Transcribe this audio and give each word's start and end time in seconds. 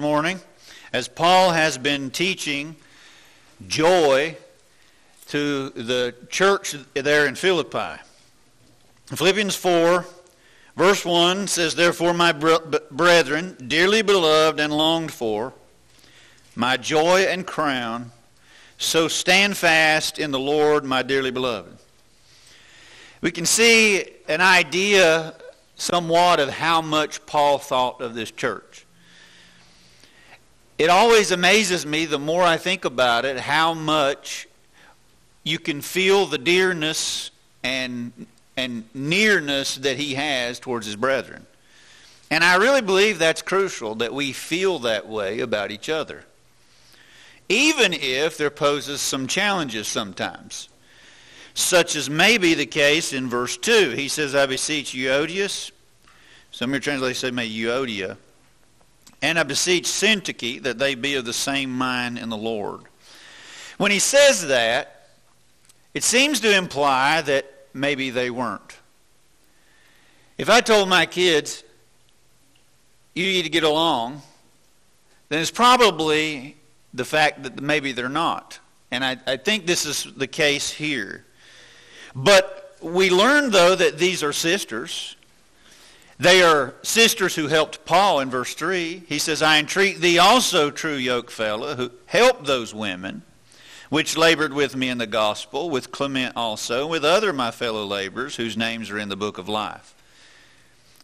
morning 0.00 0.40
as 0.92 1.08
Paul 1.08 1.50
has 1.50 1.78
been 1.78 2.10
teaching 2.10 2.76
joy 3.66 4.36
to 5.28 5.70
the 5.70 6.14
church 6.30 6.74
there 6.94 7.26
in 7.26 7.34
Philippi. 7.34 8.00
Philippians 9.06 9.56
4, 9.56 10.04
verse 10.76 11.04
1 11.04 11.46
says, 11.46 11.74
Therefore, 11.74 12.14
my 12.14 12.32
brethren, 12.32 13.56
dearly 13.66 14.02
beloved 14.02 14.60
and 14.60 14.72
longed 14.72 15.12
for, 15.12 15.52
my 16.54 16.76
joy 16.76 17.22
and 17.22 17.46
crown, 17.46 18.12
so 18.78 19.08
stand 19.08 19.56
fast 19.56 20.18
in 20.18 20.30
the 20.30 20.38
Lord, 20.38 20.84
my 20.84 21.02
dearly 21.02 21.30
beloved. 21.30 21.76
We 23.20 23.30
can 23.30 23.46
see 23.46 24.04
an 24.28 24.40
idea 24.40 25.34
somewhat 25.76 26.40
of 26.40 26.50
how 26.50 26.82
much 26.82 27.24
Paul 27.26 27.58
thought 27.58 28.00
of 28.00 28.14
this 28.14 28.30
church. 28.30 28.67
It 30.78 30.90
always 30.90 31.32
amazes 31.32 31.84
me 31.84 32.06
the 32.06 32.18
more 32.18 32.42
I 32.42 32.56
think 32.56 32.84
about 32.84 33.24
it 33.24 33.38
how 33.38 33.74
much 33.74 34.46
you 35.42 35.58
can 35.58 35.80
feel 35.80 36.26
the 36.26 36.38
dearness 36.38 37.30
and, 37.62 38.12
and 38.56 38.84
nearness 38.94 39.76
that 39.76 39.96
he 39.96 40.14
has 40.14 40.60
towards 40.60 40.86
his 40.86 40.96
brethren. 40.96 41.46
And 42.30 42.44
I 42.44 42.56
really 42.56 42.82
believe 42.82 43.18
that's 43.18 43.42
crucial 43.42 43.96
that 43.96 44.12
we 44.12 44.32
feel 44.32 44.78
that 44.80 45.08
way 45.08 45.40
about 45.40 45.70
each 45.70 45.88
other. 45.88 46.24
Even 47.48 47.92
if 47.92 48.36
there 48.36 48.50
poses 48.50 49.00
some 49.00 49.26
challenges 49.26 49.88
sometimes 49.88 50.68
such 51.58 51.96
as 51.96 52.08
may 52.08 52.38
be 52.38 52.54
the 52.54 52.66
case 52.66 53.12
in 53.12 53.28
verse 53.28 53.56
2. 53.56 53.90
He 53.90 54.06
says, 54.06 54.32
I 54.32 54.46
beseech 54.46 54.94
Euodias. 54.94 55.72
Some 56.52 56.70
of 56.70 56.74
your 56.74 56.80
translations 56.80 57.18
say, 57.18 57.30
may 57.32 57.50
Euodia. 57.50 58.16
And 59.20 59.38
I 59.38 59.42
beseech 59.42 59.84
Syntyche 59.84 60.62
that 60.62 60.78
they 60.78 60.94
be 60.94 61.14
of 61.14 61.24
the 61.24 61.32
same 61.32 61.70
mind 61.70 62.18
in 62.18 62.28
the 62.28 62.36
Lord. 62.36 62.82
When 63.76 63.90
he 63.90 63.98
says 63.98 64.46
that, 64.48 65.08
it 65.94 66.04
seems 66.04 66.40
to 66.40 66.56
imply 66.56 67.22
that 67.22 67.50
maybe 67.72 68.10
they 68.10 68.30
weren't. 68.30 68.76
If 70.36 70.48
I 70.48 70.60
told 70.60 70.88
my 70.88 71.06
kids, 71.06 71.64
you 73.14 73.24
need 73.24 73.42
to 73.42 73.48
get 73.48 73.64
along, 73.64 74.22
then 75.28 75.40
it's 75.40 75.50
probably 75.50 76.56
the 76.94 77.04
fact 77.04 77.42
that 77.42 77.60
maybe 77.60 77.92
they're 77.92 78.08
not. 78.08 78.60
And 78.90 79.04
I, 79.04 79.16
I 79.26 79.36
think 79.36 79.66
this 79.66 79.84
is 79.84 80.04
the 80.16 80.26
case 80.26 80.70
here. 80.70 81.24
But 82.14 82.76
we 82.80 83.10
learn, 83.10 83.50
though, 83.50 83.74
that 83.74 83.98
these 83.98 84.22
are 84.22 84.32
sisters. 84.32 85.16
They 86.20 86.42
are 86.42 86.74
sisters 86.82 87.36
who 87.36 87.46
helped 87.46 87.84
Paul 87.84 88.20
in 88.20 88.28
verse 88.28 88.54
3. 88.54 89.04
He 89.08 89.18
says, 89.18 89.40
I 89.40 89.58
entreat 89.58 90.00
thee 90.00 90.18
also, 90.18 90.70
true 90.70 90.96
yoke 90.96 91.30
fellow, 91.30 91.76
who 91.76 91.90
help 92.06 92.44
those 92.44 92.74
women 92.74 93.22
which 93.88 94.16
labored 94.16 94.52
with 94.52 94.76
me 94.76 94.88
in 94.88 94.98
the 94.98 95.06
gospel, 95.06 95.70
with 95.70 95.90
Clement 95.90 96.34
also, 96.36 96.86
with 96.86 97.04
other 97.04 97.32
my 97.32 97.50
fellow 97.50 97.84
laborers 97.84 98.36
whose 98.36 98.56
names 98.56 98.90
are 98.90 98.98
in 98.98 99.08
the 99.08 99.16
book 99.16 99.38
of 99.38 99.48
life. 99.48 99.94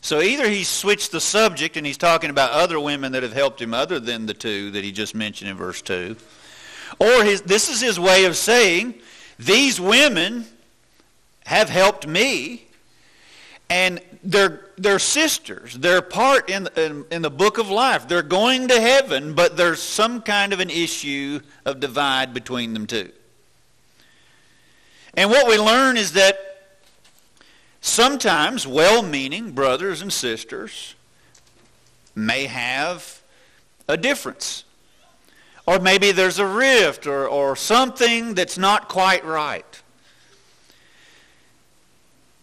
So 0.00 0.20
either 0.20 0.48
he's 0.48 0.68
switched 0.68 1.12
the 1.12 1.20
subject 1.20 1.78
and 1.78 1.86
he's 1.86 1.96
talking 1.96 2.28
about 2.28 2.50
other 2.50 2.78
women 2.78 3.12
that 3.12 3.22
have 3.22 3.32
helped 3.32 3.60
him 3.60 3.72
other 3.72 3.98
than 3.98 4.26
the 4.26 4.34
two 4.34 4.70
that 4.72 4.84
he 4.84 4.92
just 4.92 5.14
mentioned 5.14 5.50
in 5.50 5.56
verse 5.56 5.80
2, 5.80 6.16
or 6.98 7.24
his, 7.24 7.40
this 7.42 7.70
is 7.70 7.80
his 7.80 7.98
way 7.98 8.26
of 8.26 8.36
saying, 8.36 8.94
these 9.38 9.80
women 9.80 10.44
have 11.46 11.70
helped 11.70 12.06
me. 12.06 12.66
And 13.70 14.00
they're, 14.22 14.63
they're 14.76 14.98
sisters. 14.98 15.74
They're 15.74 16.02
part 16.02 16.50
in, 16.50 16.68
in, 16.76 17.04
in 17.10 17.22
the 17.22 17.30
book 17.30 17.58
of 17.58 17.70
life. 17.70 18.08
They're 18.08 18.22
going 18.22 18.68
to 18.68 18.80
heaven, 18.80 19.34
but 19.34 19.56
there's 19.56 19.80
some 19.80 20.22
kind 20.22 20.52
of 20.52 20.60
an 20.60 20.70
issue 20.70 21.40
of 21.64 21.80
divide 21.80 22.34
between 22.34 22.74
them 22.74 22.86
two. 22.86 23.10
And 25.14 25.30
what 25.30 25.46
we 25.46 25.58
learn 25.58 25.96
is 25.96 26.12
that 26.12 26.38
sometimes 27.80 28.66
well-meaning 28.66 29.52
brothers 29.52 30.02
and 30.02 30.12
sisters 30.12 30.94
may 32.14 32.46
have 32.46 33.20
a 33.88 33.96
difference. 33.96 34.64
Or 35.66 35.78
maybe 35.78 36.12
there's 36.12 36.38
a 36.38 36.46
rift 36.46 37.06
or, 37.06 37.26
or 37.26 37.56
something 37.56 38.34
that's 38.34 38.58
not 38.58 38.88
quite 38.88 39.24
right. 39.24 39.82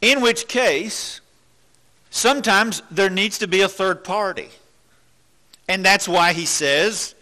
In 0.02 0.22
which 0.22 0.47
case, 0.47 1.21
sometimes 2.11 2.83
there 2.91 3.09
needs 3.09 3.39
to 3.39 3.47
be 3.47 3.61
a 3.61 3.67
third 3.67 4.03
party. 4.03 4.49
And 5.67 5.83
that's 5.83 6.07
why 6.07 6.33
he 6.33 6.45
says, 6.45 7.16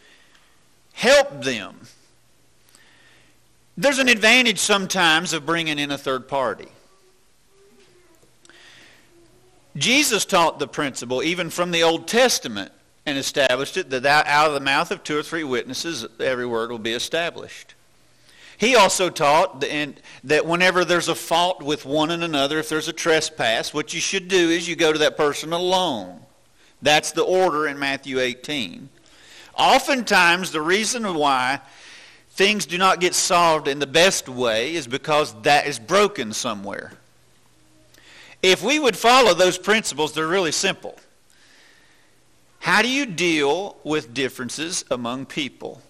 help 0.92 1.44
them. 1.44 1.80
There's 3.78 4.00
an 4.00 4.10
advantage 4.10 4.60
sometimes 4.60 5.32
of 5.32 5.46
bringing 5.46 5.80
in 5.80 5.90
a 5.92 5.98
third 5.98 6.28
party. 6.28 6.68
Jesus 9.78 10.26
taught 10.26 10.60
the 10.60 10.68
principle 10.68 11.24
even 11.24 11.50
from 11.50 11.72
the 11.72 11.84
Old 11.84 12.08
Testament 12.08 12.74
and 13.06 13.18
established 13.18 13.78
it 13.78 13.90
that 13.92 14.06
out 14.06 14.48
of 14.48 14.54
the 14.54 14.60
mouth 14.60 14.92
of 14.92 15.04
two 15.04 15.18
or 15.18 15.24
three 15.24 15.44
witnesses 15.44 16.06
every 16.20 16.46
word 16.46 16.72
will 16.72 16.80
be 16.80 16.92
established. 16.92 17.76
He 18.60 18.76
also 18.76 19.10
taught 19.10 19.62
that 19.62 20.46
whenever 20.46 20.84
there's 20.84 21.08
a 21.08 21.16
fault 21.16 21.64
with 21.64 21.86
one 21.86 22.12
and 22.12 22.26
another, 22.26 22.60
if 22.60 22.68
there's 22.68 22.90
a 22.90 22.94
trespass, 22.94 23.74
what 23.74 23.94
you 23.94 24.02
should 24.02 24.28
do 24.28 24.50
is 24.50 24.68
you 24.68 24.76
go 24.76 24.92
to 24.92 25.00
that 25.00 25.16
person 25.16 25.54
alone. 25.54 26.20
That's 26.82 27.14
the 27.14 27.24
order 27.24 27.68
in 27.68 27.80
Matthew 27.80 28.20
18. 28.20 28.90
Oftentimes, 29.58 30.52
the 30.52 30.62
reason 30.62 31.14
why 31.14 31.62
things 32.32 32.66
do 32.66 32.78
not 32.78 33.00
get 33.00 33.16
solved 33.16 33.70
in 33.70 33.80
the 33.80 33.88
best 33.88 34.28
way 34.28 34.76
is 34.76 34.88
because 34.88 35.34
that 35.44 35.66
is 35.66 35.80
broken 35.80 36.34
somewhere. 36.34 36.92
If 38.42 38.62
we 38.62 38.78
would 38.78 38.98
follow 38.98 39.34
those 39.34 39.58
principles, 39.58 40.12
they're 40.12 40.28
really 40.28 40.52
simple. 40.52 40.98
How 42.60 42.82
do 42.82 42.90
you 42.90 43.06
deal 43.06 43.78
with 43.86 44.14
differences 44.14 44.84
among 44.92 45.28
people? 45.28 45.82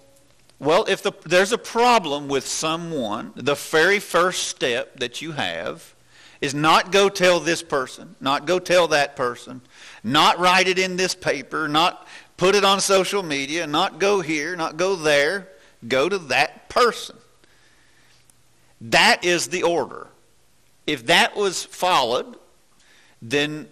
Well, 0.59 0.85
if 0.89 1.01
the, 1.01 1.13
there's 1.25 1.53
a 1.53 1.57
problem 1.57 2.27
with 2.27 2.45
someone, 2.45 3.31
the 3.35 3.55
very 3.55 3.99
first 3.99 4.47
step 4.47 4.99
that 4.99 5.21
you 5.21 5.31
have 5.31 5.95
is 6.41 6.53
not 6.53 6.91
go 6.91 7.09
tell 7.09 7.39
this 7.39 7.63
person, 7.63 8.15
not 8.19 8.45
go 8.45 8.59
tell 8.59 8.89
that 8.89 9.15
person, 9.15 9.61
not 10.03 10.37
write 10.39 10.67
it 10.67 10.77
in 10.77 10.97
this 10.97 11.15
paper, 11.15 11.67
not 11.67 12.07
put 12.37 12.55
it 12.55 12.63
on 12.63 12.81
social 12.81 13.23
media, 13.23 13.67
not 13.67 13.99
go 13.99 14.21
here, 14.21 14.55
not 14.55 14.77
go 14.77 14.95
there. 14.95 15.47
Go 15.87 16.09
to 16.09 16.17
that 16.17 16.67
person. 16.67 17.15
That 18.81 19.23
is 19.23 19.47
the 19.47 19.63
order. 19.63 20.07
If 20.85 21.05
that 21.05 21.35
was 21.35 21.63
followed, 21.63 22.37
then 23.21 23.67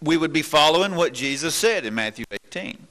we 0.00 0.16
would 0.16 0.32
be 0.32 0.42
following 0.42 0.94
what 0.94 1.12
Jesus 1.12 1.54
said 1.54 1.84
in 1.84 1.94
Matthew 1.94 2.24
18. 2.46 2.86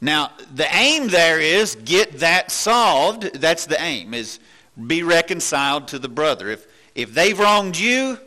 Now, 0.00 0.32
the 0.54 0.66
aim 0.74 1.08
there 1.08 1.38
is 1.38 1.76
get 1.76 2.20
that 2.20 2.50
solved. 2.50 3.34
That's 3.34 3.66
the 3.66 3.80
aim, 3.80 4.14
is 4.14 4.38
be 4.86 5.02
reconciled 5.02 5.88
to 5.88 5.98
the 5.98 6.08
brother. 6.08 6.48
If, 6.48 6.66
if 6.94 7.12
they've 7.12 7.38
wronged 7.38 7.78
you, 7.78 8.18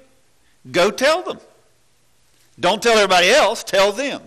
go 0.72 0.92
tell 0.92 1.24
them. 1.24 1.40
Don't 2.60 2.82
tell 2.82 2.98
everybody 2.98 3.30
else, 3.30 3.64
tell 3.64 3.92
them. 3.92 4.22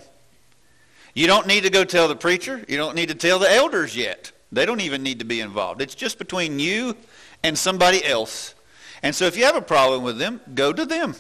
You 1.15 1.27
don't 1.27 1.47
need 1.47 1.63
to 1.63 1.71
go 1.71 1.85
tell 1.85 2.09
the 2.09 2.17
preacher. 2.17 2.65
You 2.69 2.77
don't 2.77 2.97
need 2.97 3.09
to 3.09 3.15
tell 3.15 3.39
the 3.39 3.51
elders 3.51 3.97
yet. 3.97 4.33
They 4.53 4.67
don't 4.67 4.81
even 4.81 5.03
need 5.03 5.21
to 5.21 5.25
be 5.25 5.41
involved. 5.41 5.81
It's 5.81 5.95
just 5.95 6.19
between 6.19 6.59
you 6.59 6.97
and 7.43 7.57
somebody 7.57 8.05
else. 8.05 8.55
And 9.03 9.15
so 9.15 9.27
if 9.27 9.37
you 9.37 9.45
have 9.45 9.57
a 9.57 9.63
problem 9.63 10.03
with 10.03 10.19
them, 10.19 10.41
go 10.55 10.73
to 10.73 10.85
them. 10.85 11.15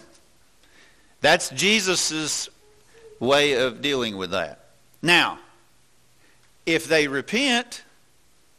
That's 1.20 1.50
Jesus' 1.50 2.48
way 3.20 3.52
of 3.52 3.80
dealing 3.80 4.16
with 4.16 4.32
that. 4.32 4.66
Now, 5.02 5.38
if 6.66 6.86
they 6.86 7.08
repent, 7.08 7.82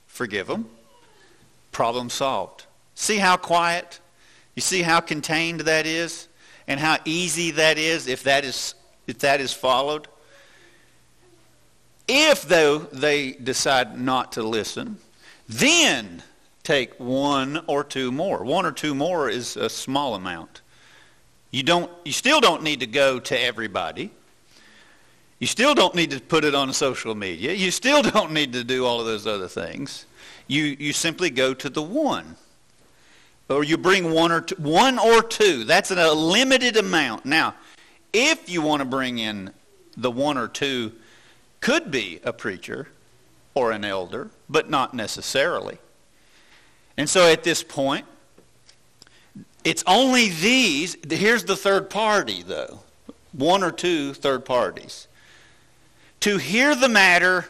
forgive 0.08 0.48
them. 0.48 0.70
Problem 1.72 2.10
solved. 2.10 2.66
See 2.96 3.18
how 3.18 3.38
quiet? 3.38 4.00
You 4.56 4.62
see 4.62 4.82
how 4.82 5.02
contained 5.02 5.62
that 5.62 5.86
is? 5.86 6.28
And 6.68 6.80
how 6.80 6.98
easy 7.06 7.52
that 7.52 7.78
is 7.78 8.08
if 8.08 8.24
that 8.24 8.44
is, 8.44 8.74
if 9.06 9.20
that 9.20 9.40
is 9.40 9.54
followed? 9.54 10.08
If, 12.08 12.44
though, 12.44 12.80
they 12.80 13.34
decide 13.34 14.00
not 14.00 14.32
to 14.34 14.44
listen, 14.44 14.98
then 15.48 16.24
take 16.64 16.94
one 16.98 17.64
or 17.68 17.84
two 17.84 18.12
more. 18.12 18.44
One 18.44 18.66
or 18.66 18.72
two 18.72 18.96
more 18.96 19.30
is 19.30 19.58
a 19.58 19.70
small 19.70 20.16
amount. 20.16 20.62
You, 21.52 21.64
don't, 21.64 21.92
you 22.04 22.14
still 22.14 22.42
don't 22.42 22.64
need 22.64 22.80
to 22.80 22.88
go 22.88 23.20
to 23.20 23.40
everybody. 23.40 24.12
You 25.40 25.48
still 25.48 25.76
don't 25.76 25.94
need 25.94 26.12
to 26.12 26.20
put 26.20 26.44
it 26.44 26.56
on 26.56 26.72
social 26.74 27.14
media. 27.14 27.54
You 27.54 27.72
still 27.72 28.02
don't 28.02 28.32
need 28.32 28.54
to 28.54 28.64
do 28.64 28.86
all 28.86 29.00
of 29.00 29.06
those 29.06 29.28
other 29.28 29.48
things. 29.48 30.06
You, 30.48 30.64
you 30.64 30.94
simply 30.94 31.30
go 31.30 31.54
to 31.54 31.70
the 31.70 31.82
one. 31.82 32.36
Or 33.50 33.64
you 33.64 33.78
bring 33.78 34.12
one 34.12 34.32
or 34.32 34.42
two. 34.42 34.56
One 34.56 35.00
or 35.00 35.22
two. 35.22 35.64
That's 35.64 35.92
a 35.92 36.14
limited 36.14 36.76
amount. 36.76 37.26
Now, 37.26 37.56
if 38.14 38.50
you 38.50 38.62
want 38.62 38.82
to 38.82 38.86
bring 38.86 39.20
in 39.20 39.54
the 39.96 40.12
one 40.12 40.38
or 40.38 40.48
two 40.48 40.94
could 41.60 41.92
be 41.92 42.20
a 42.24 42.34
preacher 42.34 42.88
or 43.54 43.72
an 43.72 43.84
elder, 43.84 44.30
but 44.50 44.70
not 44.70 44.94
necessarily. 44.94 45.78
And 46.98 47.10
so 47.10 47.32
at 47.32 47.44
this 47.44 47.64
point, 47.64 48.06
it's 49.64 49.84
only 49.88 50.30
these. 50.30 50.98
Here's 51.10 51.44
the 51.44 51.56
third 51.56 51.90
party, 51.90 52.44
though. 52.44 52.80
One 53.34 53.64
or 53.64 53.72
two 53.72 54.14
third 54.14 54.46
parties. 54.46 55.07
To 56.22 56.38
hear 56.38 56.76
the 56.76 56.90
matter, 56.90 57.46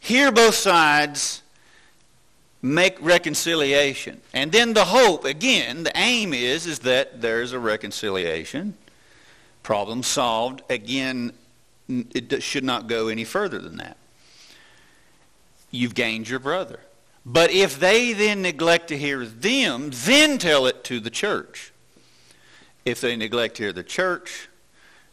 hear 0.00 0.30
both 0.30 0.54
sides, 0.54 1.42
make 2.62 2.96
reconciliation. 3.00 4.20
And 4.32 4.52
then 4.52 4.72
the 4.72 4.86
hope, 4.86 5.24
again, 5.24 5.84
the 5.84 5.92
aim 5.96 6.32
is, 6.32 6.66
is 6.66 6.80
that 6.80 7.20
there's 7.20 7.52
a 7.52 7.58
reconciliation. 7.58 8.74
Problem 9.62 10.02
solved. 10.02 10.62
Again, 10.70 11.32
it 11.88 12.42
should 12.42 12.64
not 12.64 12.86
go 12.86 13.08
any 13.08 13.24
further 13.24 13.58
than 13.58 13.76
that. 13.78 13.96
You've 15.70 15.94
gained 15.94 16.28
your 16.28 16.38
brother. 16.38 16.80
But 17.26 17.50
if 17.50 17.80
they 17.80 18.12
then 18.12 18.42
neglect 18.42 18.88
to 18.88 18.98
hear 18.98 19.24
them, 19.24 19.90
then 19.92 20.38
tell 20.38 20.66
it 20.66 20.84
to 20.84 21.00
the 21.00 21.10
church. 21.10 21.72
If 22.84 23.00
they 23.00 23.16
neglect 23.16 23.56
to 23.56 23.64
hear 23.64 23.72
the 23.72 23.82
church, 23.82 24.48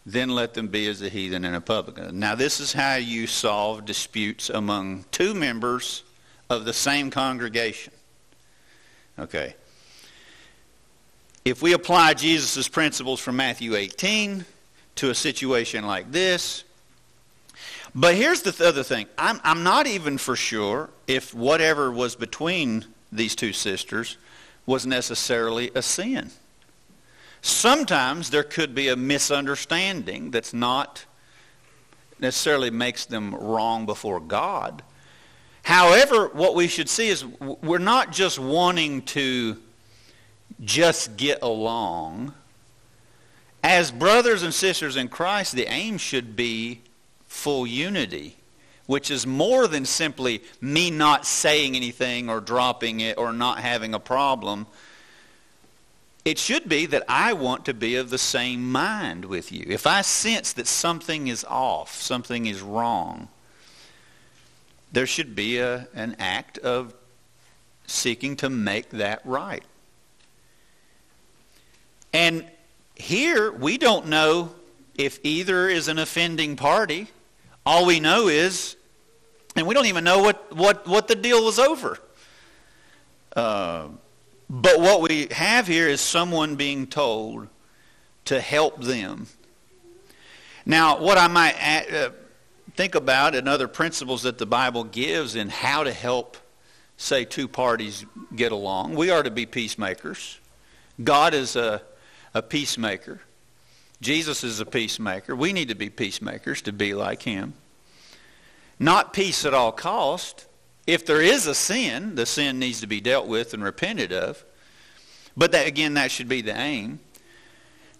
then 0.05 0.29
let 0.29 0.53
them 0.53 0.67
be 0.67 0.87
as 0.87 1.01
a 1.01 1.09
heathen 1.09 1.45
and 1.45 1.55
a 1.55 1.61
publican. 1.61 2.19
Now, 2.19 2.35
this 2.35 2.59
is 2.59 2.73
how 2.73 2.95
you 2.95 3.27
solve 3.27 3.85
disputes 3.85 4.49
among 4.49 5.05
two 5.11 5.33
members 5.33 6.03
of 6.49 6.65
the 6.65 6.73
same 6.73 7.11
congregation. 7.11 7.93
Okay. 9.19 9.55
If 11.45 11.61
we 11.61 11.73
apply 11.73 12.13
Jesus' 12.15 12.67
principles 12.67 13.19
from 13.19 13.35
Matthew 13.35 13.75
18 13.75 14.45
to 14.95 15.09
a 15.09 15.15
situation 15.15 15.85
like 15.85 16.11
this, 16.11 16.63
but 17.93 18.15
here's 18.15 18.41
the 18.41 18.67
other 18.67 18.83
thing. 18.83 19.07
I'm, 19.17 19.39
I'm 19.43 19.63
not 19.63 19.85
even 19.85 20.17
for 20.17 20.35
sure 20.35 20.89
if 21.07 21.33
whatever 21.33 21.91
was 21.91 22.15
between 22.15 22.85
these 23.11 23.35
two 23.35 23.53
sisters 23.53 24.17
was 24.65 24.85
necessarily 24.85 25.71
a 25.75 25.81
sin. 25.81 26.31
Sometimes 27.41 28.29
there 28.29 28.43
could 28.43 28.75
be 28.75 28.87
a 28.87 28.95
misunderstanding 28.95 30.31
that's 30.31 30.53
not 30.53 31.05
necessarily 32.19 32.69
makes 32.69 33.05
them 33.05 33.33
wrong 33.33 33.85
before 33.85 34.19
God. 34.19 34.83
However, 35.63 36.27
what 36.27 36.55
we 36.55 36.67
should 36.67 36.89
see 36.89 37.09
is 37.09 37.25
we're 37.25 37.79
not 37.79 38.11
just 38.11 38.39
wanting 38.39 39.01
to 39.03 39.57
just 40.63 41.17
get 41.17 41.39
along. 41.41 42.33
As 43.63 43.91
brothers 43.91 44.43
and 44.43 44.53
sisters 44.53 44.95
in 44.95 45.07
Christ, 45.07 45.53
the 45.53 45.67
aim 45.67 45.97
should 45.97 46.35
be 46.35 46.81
full 47.27 47.65
unity, 47.65 48.35
which 48.85 49.09
is 49.09 49.25
more 49.25 49.67
than 49.67 49.85
simply 49.85 50.41
me 50.59 50.91
not 50.91 51.25
saying 51.25 51.75
anything 51.75 52.29
or 52.29 52.39
dropping 52.39 52.99
it 52.99 53.17
or 53.17 53.33
not 53.33 53.59
having 53.59 53.93
a 53.93 53.99
problem. 53.99 54.67
It 56.23 56.37
should 56.37 56.69
be 56.69 56.85
that 56.85 57.03
I 57.07 57.33
want 57.33 57.65
to 57.65 57.73
be 57.73 57.95
of 57.95 58.09
the 58.09 58.17
same 58.17 58.71
mind 58.71 59.25
with 59.25 59.51
you. 59.51 59.65
If 59.67 59.87
I 59.87 60.01
sense 60.01 60.53
that 60.53 60.67
something 60.67 61.27
is 61.27 61.43
off, 61.45 61.95
something 61.95 62.45
is 62.45 62.61
wrong, 62.61 63.27
there 64.91 65.07
should 65.07 65.35
be 65.35 65.57
a, 65.57 65.87
an 65.95 66.15
act 66.19 66.57
of 66.59 66.93
seeking 67.87 68.35
to 68.37 68.49
make 68.49 68.89
that 68.91 69.21
right. 69.25 69.63
And 72.13 72.45
here, 72.95 73.51
we 73.51 73.77
don't 73.77 74.07
know 74.07 74.53
if 74.95 75.19
either 75.23 75.67
is 75.69 75.87
an 75.87 75.97
offending 75.97 76.55
party 76.55 77.07
all 77.65 77.85
we 77.85 77.99
know 77.99 78.27
is, 78.27 78.75
and 79.55 79.67
we 79.67 79.75
don't 79.75 79.85
even 79.85 80.03
know 80.03 80.19
what, 80.19 80.55
what, 80.55 80.87
what 80.87 81.07
the 81.07 81.15
deal 81.15 81.43
was 81.43 81.59
over. 81.59 81.99
Uh, 83.35 83.89
but 84.53 84.81
what 84.81 85.01
we 85.01 85.27
have 85.31 85.65
here 85.65 85.87
is 85.87 86.01
someone 86.01 86.57
being 86.57 86.85
told 86.85 87.47
to 88.25 88.41
help 88.41 88.81
them. 88.81 89.27
Now, 90.65 90.99
what 90.99 91.17
I 91.17 91.29
might 91.29 91.55
add, 91.57 91.93
uh, 91.93 92.09
think 92.75 92.93
about 92.93 93.33
and 93.33 93.47
other 93.47 93.69
principles 93.69 94.23
that 94.23 94.39
the 94.39 94.45
Bible 94.45 94.83
gives 94.83 95.37
in 95.37 95.47
how 95.47 95.85
to 95.85 95.93
help, 95.93 96.35
say, 96.97 97.23
two 97.23 97.47
parties 97.47 98.05
get 98.35 98.51
along. 98.51 98.95
We 98.95 99.09
are 99.09 99.23
to 99.23 99.31
be 99.31 99.45
peacemakers. 99.45 100.37
God 101.01 101.33
is 101.33 101.55
a, 101.55 101.81
a 102.33 102.41
peacemaker. 102.41 103.21
Jesus 104.01 104.43
is 104.43 104.59
a 104.59 104.65
peacemaker. 104.65 105.33
We 105.33 105.53
need 105.53 105.69
to 105.69 105.75
be 105.75 105.89
peacemakers 105.89 106.61
to 106.63 106.73
be 106.73 106.93
like 106.93 107.21
him. 107.21 107.53
Not 108.77 109.13
peace 109.13 109.45
at 109.45 109.53
all 109.53 109.71
cost. 109.71 110.45
If 110.91 111.05
there 111.05 111.21
is 111.21 111.47
a 111.47 111.55
sin, 111.55 112.15
the 112.15 112.25
sin 112.25 112.59
needs 112.59 112.81
to 112.81 112.87
be 112.87 112.99
dealt 112.99 113.25
with 113.25 113.53
and 113.53 113.63
repented 113.63 114.11
of. 114.11 114.43
But 115.37 115.53
that, 115.53 115.65
again, 115.65 115.93
that 115.93 116.11
should 116.11 116.27
be 116.27 116.41
the 116.41 116.53
aim. 116.53 116.99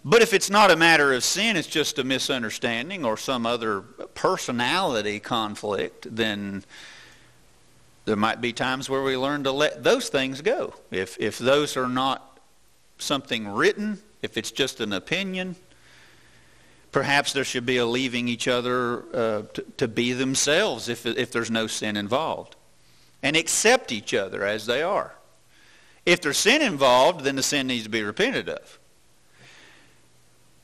But 0.03 0.21
if 0.21 0.33
it's 0.33 0.49
not 0.49 0.71
a 0.71 0.75
matter 0.75 1.13
of 1.13 1.23
sin, 1.23 1.55
it's 1.55 1.69
just 1.69 1.99
a 1.99 2.03
misunderstanding 2.03 3.05
or 3.05 3.15
some 3.15 3.45
other 3.45 3.79
personality 3.79 5.21
conflict, 5.21 6.05
then 6.13 6.65
there 8.03 8.17
might 8.17 8.41
be 8.41 8.51
times 8.51 8.89
where 8.89 9.03
we 9.03 9.15
learn 9.15 9.45
to 9.45 9.53
let 9.53 9.85
those 9.85 10.09
things 10.09 10.41
go. 10.41 10.73
If, 10.91 11.17
if 11.17 11.37
those 11.37 11.77
are 11.77 11.87
not 11.87 12.39
something 12.97 13.47
written, 13.47 13.99
if 14.21 14.35
it's 14.35 14.51
just 14.51 14.81
an 14.81 14.91
opinion, 14.91 15.55
Perhaps 16.91 17.31
there 17.31 17.45
should 17.45 17.65
be 17.65 17.77
a 17.77 17.85
leaving 17.85 18.27
each 18.27 18.49
other 18.49 19.03
uh, 19.15 19.41
to, 19.53 19.65
to 19.77 19.87
be 19.87 20.11
themselves 20.11 20.89
if, 20.89 21.05
if 21.05 21.31
there's 21.31 21.49
no 21.49 21.65
sin 21.65 21.95
involved. 21.95 22.57
And 23.23 23.35
accept 23.35 23.91
each 23.91 24.13
other 24.13 24.43
as 24.43 24.65
they 24.65 24.81
are. 24.81 25.13
If 26.05 26.21
there's 26.21 26.37
sin 26.37 26.61
involved, 26.61 27.23
then 27.23 27.35
the 27.35 27.43
sin 27.43 27.67
needs 27.67 27.83
to 27.83 27.89
be 27.89 28.01
repented 28.01 28.49
of. 28.49 28.79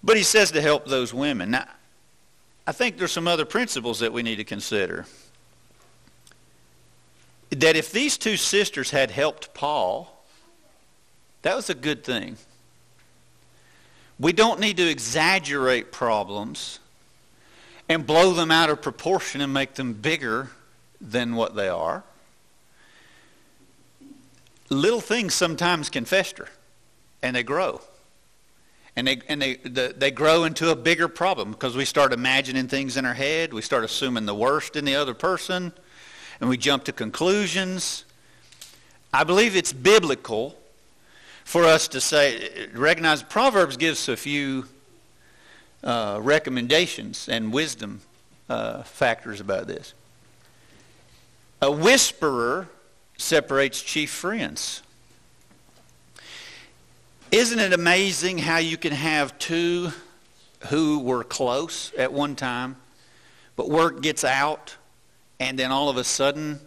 But 0.04 0.18
he 0.18 0.24
says 0.24 0.51
to 0.51 0.62
help 0.62 0.88
those 0.88 1.13
women. 1.13 1.51
Now, 1.51 1.68
I 2.65 2.71
think 2.71 2.98
there's 2.98 3.12
some 3.12 3.27
other 3.27 3.45
principles 3.45 4.00
that 4.00 4.12
we 4.12 4.24
need 4.24 4.38
to 4.38 4.44
consider. 4.44 5.06
That 7.51 7.75
if 7.75 7.92
these 7.92 8.18
two 8.18 8.38
sisters 8.38 8.92
had 8.92 9.12
helped 9.12 9.54
Paul, 9.54 10.25
that 11.44 11.56
was 11.56 11.69
a 11.69 11.75
good 11.75 12.04
thing. 12.04 12.38
We 14.19 14.33
don't 14.33 14.59
need 14.59 14.77
to 14.77 14.89
exaggerate 14.89 15.92
problems 15.92 16.80
and 17.88 18.06
blow 18.06 18.33
them 18.33 18.51
out 18.51 18.69
of 18.69 18.81
proportion 18.81 19.42
and 19.42 19.54
make 19.54 19.75
them 19.75 19.94
bigger 19.94 20.50
than 21.00 21.36
what 21.36 21.56
they 21.56 21.69
are. 21.69 22.04
Little 24.69 25.02
things 25.02 25.33
sometimes 25.33 25.90
can 25.90 26.06
fester 26.06 26.50
and 27.21 27.36
they 27.36 27.44
grow. 27.44 27.81
And 28.95 29.07
they, 29.07 29.21
and 29.30 29.42
they, 29.42 29.56
the, 29.57 29.94
they 29.95 30.12
grow 30.12 30.44
into 30.44 30.71
a 30.71 30.76
bigger 30.76 31.07
problem 31.07 31.52
because 31.52 31.78
we 31.78 31.86
start 31.86 32.14
imagining 32.14 32.68
things 32.68 32.97
in 32.97 33.06
our 33.06 33.14
head. 33.14 33.54
We 33.54 33.62
start 33.62 33.83
assuming 33.83 34.26
the 34.26 34.36
worst 34.36 34.76
in 34.76 34.86
the 34.86 34.95
other 34.95 35.14
person. 35.14 35.71
And 36.42 36.50
we 36.50 36.57
jump 36.57 36.83
to 36.86 36.92
conclusions. 36.92 38.06
I 39.14 39.24
believe 39.24 39.56
it's 39.56 39.71
biblical 39.71 40.56
for 41.44 41.64
us 41.64 41.88
to 41.90 42.02
say, 42.02 42.68
recognize 42.74 43.24
Proverbs 43.24 43.78
gives 43.78 44.09
a 44.09 44.18
few 44.18 44.66
uh, 45.83 46.19
recommendations 46.21 47.30
and 47.30 47.54
wisdom 47.54 48.02
uh, 48.50 48.83
factors 48.83 49.40
about 49.40 49.68
this. 49.68 49.94
A 51.62 51.71
whisperer 51.71 52.68
separates 53.18 53.81
chief 53.81 54.09
friends. 54.12 54.81
Isn't 57.31 57.59
it 57.59 57.74
amazing 57.74 58.38
how 58.38 58.57
you 58.57 58.78
can 58.78 58.94
have 58.94 59.38
two 59.38 59.92
who 60.69 61.00
were 61.00 61.24
close 61.24 61.92
at 61.97 62.14
one 62.14 62.36
time, 62.36 62.78
but 63.56 63.69
word 63.69 64.02
gets 64.02 64.24
out, 64.24 64.76
and 65.40 65.59
then 65.59 65.71
all 65.71 65.90
of 65.90 65.97
a 65.97 66.04
sudden, 66.04 66.59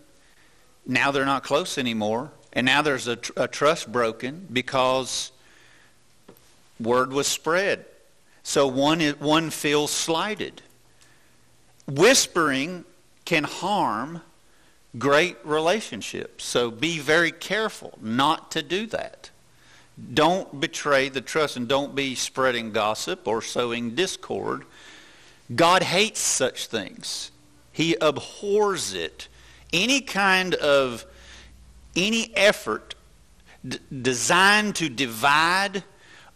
now 0.86 1.10
they're 1.10 1.24
not 1.24 1.44
close 1.44 1.78
anymore, 1.78 2.30
and 2.52 2.66
now 2.66 2.82
there's 2.82 3.06
a, 3.06 3.16
tr- 3.16 3.32
a 3.36 3.48
trust 3.48 3.90
broken 3.90 4.46
because 4.52 5.32
word 6.78 7.12
was 7.12 7.26
spread. 7.26 7.84
So 8.42 8.66
one, 8.66 9.00
one 9.00 9.50
feels 9.50 9.90
slighted. 9.90 10.62
Whispering 11.86 12.84
can 13.24 13.44
harm 13.44 14.22
great 14.98 15.36
relationships. 15.44 16.44
So 16.44 16.70
be 16.70 16.98
very 16.98 17.32
careful 17.32 17.98
not 18.00 18.50
to 18.52 18.62
do 18.62 18.86
that. 18.88 19.30
Don't 20.14 20.60
betray 20.60 21.08
the 21.08 21.20
trust 21.20 21.56
and 21.56 21.68
don't 21.68 21.94
be 21.94 22.14
spreading 22.14 22.72
gossip 22.72 23.28
or 23.28 23.42
sowing 23.42 23.94
discord. 23.94 24.64
God 25.54 25.82
hates 25.82 26.20
such 26.20 26.66
things. 26.66 27.30
He 27.72 27.96
abhors 28.00 28.94
it. 28.94 29.28
Any 29.72 30.00
kind 30.00 30.54
of 30.54 31.04
any 31.96 32.34
effort 32.36 32.94
d- 33.66 33.78
designed 34.02 34.76
to 34.76 34.88
divide 34.88 35.84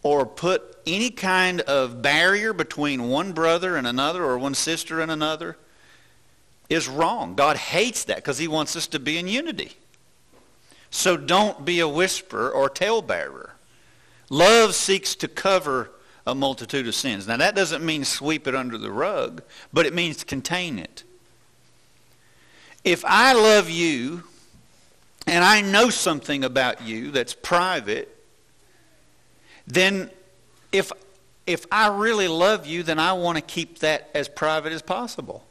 or 0.02 0.26
put 0.26 0.76
any 0.87 1.11
kind 1.11 1.61
of 1.62 2.02
barrier 2.02 2.52
between 2.52 3.08
one 3.08 3.32
brother 3.32 3.76
and 3.76 3.87
another 3.87 4.23
or 4.25 4.38
one 4.38 4.54
sister 4.54 5.00
and 5.00 5.11
another, 5.11 5.56
is 6.68 6.88
wrong. 6.88 7.35
God 7.35 7.56
hates 7.56 8.04
that 8.04 8.16
because 8.16 8.38
he 8.38 8.49
wants 8.49 8.76
us 8.76 8.87
to 8.88 8.99
be 8.99 9.18
in 9.18 9.28
unity. 9.28 9.76
So 10.90 11.16
don't 11.16 11.64
be 11.64 11.80
a 11.80 11.88
whisperer 11.88 12.50
or 12.50 12.68
talebearer. 12.68 13.50
Love 14.30 14.75
seeks 14.75 15.14
to 15.16 15.28
cover 15.28 15.90
a 16.26 16.35
multitude 16.35 16.88
of 16.88 16.94
sins. 16.94 17.26
Now 17.26 17.37
that 17.37 17.54
doesn't 17.54 17.85
mean 17.85 18.04
sweep 18.04 18.47
it 18.47 18.54
under 18.54 18.78
the 18.78 18.90
rug, 18.90 19.42
but 19.73 19.87
it 19.87 19.92
means 19.92 20.25
contain 20.25 20.78
it. 20.78 21.02
If 22.83 23.04
I 23.04 23.33
love 23.33 23.68
you 23.68 24.25
and 25.26 25.44
I 25.44 25.61
know 25.61 25.90
something 25.90 26.44
about 26.44 26.83
you 26.83 27.11
that's 27.11 27.35
private, 27.35 28.14
then 29.66 30.11
if 30.73 30.92
if 31.47 31.66
I 31.71 31.88
really 31.88 32.28
love 32.28 32.66
you, 32.66 32.83
then 32.83 32.99
I 32.99 33.12
want 33.12 33.37
to 33.37 33.42
keep 33.42 33.80
that 33.80 34.09
as 34.14 34.28
private 34.28 34.73
as 34.73 34.80
possible 34.80 35.44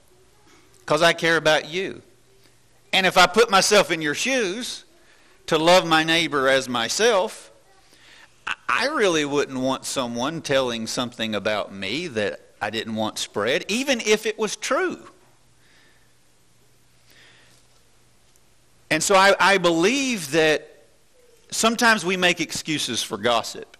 because 0.85 1.01
I 1.01 1.13
care 1.13 1.37
about 1.37 1.69
you. 1.69 2.01
And 2.91 3.05
if 3.05 3.17
I 3.17 3.25
put 3.25 3.49
myself 3.49 3.89
in 3.89 4.01
your 4.01 4.15
shoes 4.15 4.83
to 5.47 5.57
love 5.57 5.87
my 5.87 6.03
neighbor 6.03 6.49
as 6.49 6.67
myself, 6.67 7.51
I 8.67 8.87
really 8.87 9.23
wouldn't 9.23 9.59
want 9.59 9.85
someone 9.85 10.41
telling 10.41 10.87
something 10.87 11.33
about 11.33 11.73
me 11.73 12.07
that 12.07 12.41
I 12.61 12.69
didn't 12.69 12.95
want 12.95 13.17
spread, 13.17 13.65
even 13.69 14.01
if 14.01 14.25
it 14.25 14.37
was 14.37 14.55
true. 14.55 15.07
And 18.91 19.01
so 19.01 19.15
I, 19.15 19.35
I 19.39 19.57
believe 19.57 20.31
that 20.31 20.85
sometimes 21.49 22.05
we 22.05 22.17
make 22.17 22.41
excuses 22.41 23.01
for 23.01 23.17
gossip. 23.17 23.77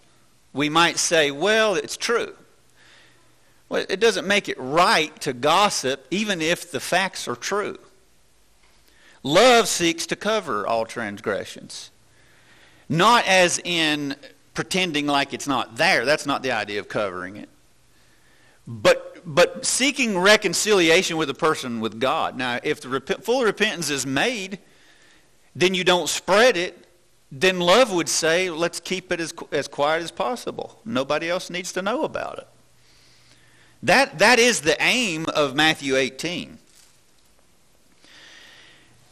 We 0.53 0.69
might 0.69 0.97
say, 0.97 1.31
well, 1.31 1.75
it's 1.75 1.97
true. 1.97 2.33
Well, 3.73 3.87
it 3.89 3.99
doesn't 3.99 4.27
make 4.27 4.49
it 4.49 4.57
right 4.59 5.19
to 5.21 5.33
gossip, 5.33 6.05
even 6.11 6.43
if 6.43 6.69
the 6.69 6.79
facts 6.79 7.27
are 7.27 7.35
true. 7.35 7.79
Love 9.23 9.67
seeks 9.67 10.05
to 10.05 10.15
cover 10.15 10.67
all 10.67 10.85
transgressions. 10.85 11.89
Not 12.87 13.25
as 13.25 13.59
in 13.63 14.15
pretending 14.53 15.07
like 15.07 15.33
it's 15.33 15.47
not 15.47 15.77
there. 15.77 16.05
That's 16.05 16.27
not 16.27 16.43
the 16.43 16.51
idea 16.51 16.79
of 16.81 16.87
covering 16.87 17.35
it. 17.35 17.49
But, 18.67 19.23
but 19.25 19.65
seeking 19.65 20.19
reconciliation 20.19 21.17
with 21.17 21.31
a 21.31 21.33
person 21.33 21.79
with 21.79 21.99
God. 21.99 22.37
Now, 22.37 22.59
if 22.61 22.79
the 22.79 22.89
rep- 22.89 23.23
full 23.23 23.43
repentance 23.43 23.89
is 23.89 24.05
made, 24.05 24.59
then 25.55 25.73
you 25.73 25.83
don't 25.83 26.07
spread 26.07 26.57
it. 26.57 26.85
Then 27.31 27.59
love 27.59 27.91
would 27.91 28.07
say, 28.07 28.51
let's 28.51 28.79
keep 28.79 29.11
it 29.11 29.19
as, 29.19 29.33
as 29.51 29.67
quiet 29.67 30.03
as 30.03 30.11
possible. 30.11 30.79
Nobody 30.85 31.27
else 31.27 31.49
needs 31.49 31.73
to 31.73 31.81
know 31.81 32.03
about 32.03 32.37
it. 32.37 32.47
That, 33.83 34.19
that 34.19 34.39
is 34.39 34.61
the 34.61 34.81
aim 34.81 35.25
of 35.25 35.55
Matthew 35.55 35.97
18. 35.97 36.57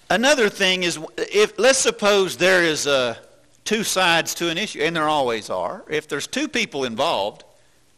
Another 0.10 0.50
thing 0.50 0.84
is, 0.84 0.98
if 1.18 1.60
let's 1.60 1.80
suppose 1.80 2.38
there 2.38 2.64
is 2.64 2.88
a, 2.88 3.18
two 3.66 3.84
sides 3.84 4.34
to 4.36 4.50
an 4.50 4.58
issue, 4.58 4.82
and 4.82 4.96
there 4.96 5.08
always 5.08 5.50
are. 5.50 5.84
If 5.90 6.08
there's 6.08 6.28
two 6.28 6.48
people 6.48 6.86
involved 6.86 7.44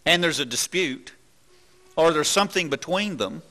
and 0.06 0.24
there's 0.24 0.40
a 0.40 0.46
dispute 0.46 1.14
or 1.96 2.12
there's 2.12 2.28
something 2.28 2.70
between 2.70 3.18
them, 3.18 3.44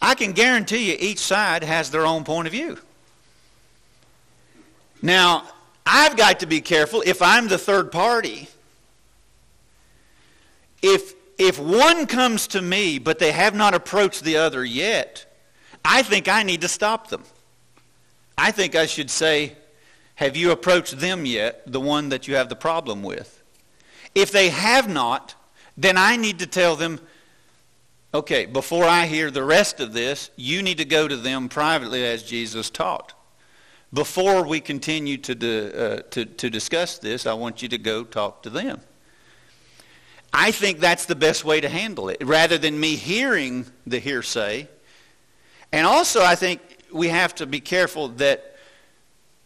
I 0.00 0.14
can 0.14 0.32
guarantee 0.32 0.90
you 0.90 0.96
each 0.98 1.18
side 1.18 1.64
has 1.64 1.90
their 1.90 2.06
own 2.06 2.24
point 2.24 2.46
of 2.46 2.52
view. 2.52 2.78
Now, 5.02 5.44
I've 5.84 6.16
got 6.16 6.40
to 6.40 6.46
be 6.46 6.60
careful 6.62 7.02
if 7.04 7.20
I'm 7.20 7.48
the 7.48 7.58
third 7.58 7.92
party. 7.92 8.48
If, 10.82 11.14
if 11.38 11.58
one 11.58 12.06
comes 12.06 12.46
to 12.48 12.62
me 12.62 12.98
but 12.98 13.18
they 13.18 13.32
have 13.32 13.54
not 13.54 13.74
approached 13.74 14.24
the 14.24 14.36
other 14.36 14.64
yet, 14.64 15.26
I 15.84 16.02
think 16.02 16.28
I 16.28 16.42
need 16.42 16.62
to 16.62 16.68
stop 16.68 17.08
them. 17.08 17.22
I 18.38 18.50
think 18.50 18.74
I 18.74 18.86
should 18.86 19.10
say, 19.10 19.56
have 20.16 20.36
you 20.36 20.50
approached 20.50 20.98
them 20.98 21.26
yet, 21.26 21.62
the 21.66 21.80
one 21.80 22.08
that 22.08 22.26
you 22.26 22.36
have 22.36 22.48
the 22.48 22.56
problem 22.56 23.02
with? 23.02 23.42
If 24.14 24.32
they 24.32 24.48
have 24.48 24.88
not, 24.88 25.34
then 25.76 25.96
I 25.98 26.16
need 26.16 26.38
to 26.38 26.46
tell 26.46 26.74
them, 26.74 27.00
okay, 28.14 28.46
before 28.46 28.84
I 28.84 29.06
hear 29.06 29.30
the 29.30 29.44
rest 29.44 29.78
of 29.78 29.92
this, 29.92 30.30
you 30.36 30.62
need 30.62 30.78
to 30.78 30.84
go 30.84 31.06
to 31.06 31.16
them 31.16 31.48
privately 31.48 32.04
as 32.04 32.22
Jesus 32.22 32.70
taught. 32.70 33.12
Before 33.92 34.46
we 34.46 34.60
continue 34.60 35.18
to, 35.18 35.32
uh, 35.32 36.02
to, 36.10 36.24
to 36.24 36.50
discuss 36.50 36.98
this, 36.98 37.26
I 37.26 37.34
want 37.34 37.62
you 37.62 37.68
to 37.68 37.78
go 37.78 38.04
talk 38.04 38.42
to 38.42 38.50
them. 38.50 38.80
I 40.32 40.50
think 40.50 40.80
that's 40.80 41.06
the 41.06 41.14
best 41.14 41.44
way 41.44 41.60
to 41.60 41.68
handle 41.68 42.08
it, 42.08 42.18
rather 42.24 42.58
than 42.58 42.78
me 42.78 42.96
hearing 42.96 43.66
the 43.86 43.98
hearsay. 43.98 44.68
And 45.72 45.86
also, 45.86 46.22
I 46.22 46.34
think 46.34 46.60
we 46.92 47.08
have 47.08 47.34
to 47.36 47.46
be 47.46 47.60
careful 47.60 48.08
that 48.08 48.56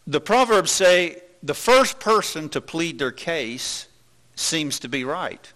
the 0.06 0.20
Proverbs 0.20 0.70
say 0.70 1.22
the 1.42 1.54
first 1.54 2.00
person 2.00 2.48
to 2.50 2.60
plead 2.60 2.98
their 2.98 3.12
case 3.12 3.86
seems 4.34 4.80
to 4.80 4.88
be 4.88 5.04
right. 5.04 5.52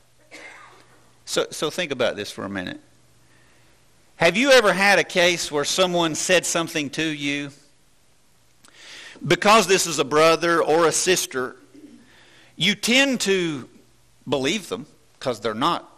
So, 1.25 1.47
so 1.51 1.71
think 1.71 1.91
about 1.91 2.17
this 2.17 2.31
for 2.31 2.45
a 2.45 2.49
minute. 2.49 2.81
Have 4.17 4.37
you 4.37 4.51
ever 4.51 4.73
had 4.73 4.99
a 4.99 5.05
case 5.05 5.51
where 5.51 5.65
someone 5.65 6.15
said 6.15 6.47
something 6.47 6.91
to 6.91 7.03
you? 7.03 7.51
Because 9.27 9.67
this 9.67 9.87
is 9.87 9.99
a 9.99 10.05
brother 10.05 10.63
or 10.63 10.87
a 10.87 10.93
sister, 10.93 11.57
you 12.57 12.75
tend 12.75 13.21
to 13.23 13.69
believe 14.29 14.69
them 14.69 14.87
because 15.25 15.41
they're 15.41 15.55
not 15.55 15.91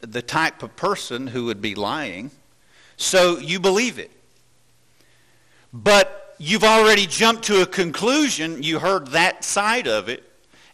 the 0.00 0.20
type 0.20 0.64
of 0.64 0.74
person 0.74 1.28
who 1.28 1.44
would 1.44 1.62
be 1.62 1.76
lying. 1.76 2.32
So 2.96 3.38
you 3.38 3.60
believe 3.60 4.00
it. 4.00 4.10
But 5.72 6.34
you've 6.36 6.64
already 6.64 7.06
jumped 7.06 7.44
to 7.44 7.62
a 7.62 7.66
conclusion. 7.66 8.64
You 8.64 8.80
heard 8.80 9.12
that 9.12 9.44
side 9.44 9.86
of 9.86 10.08
it, 10.08 10.24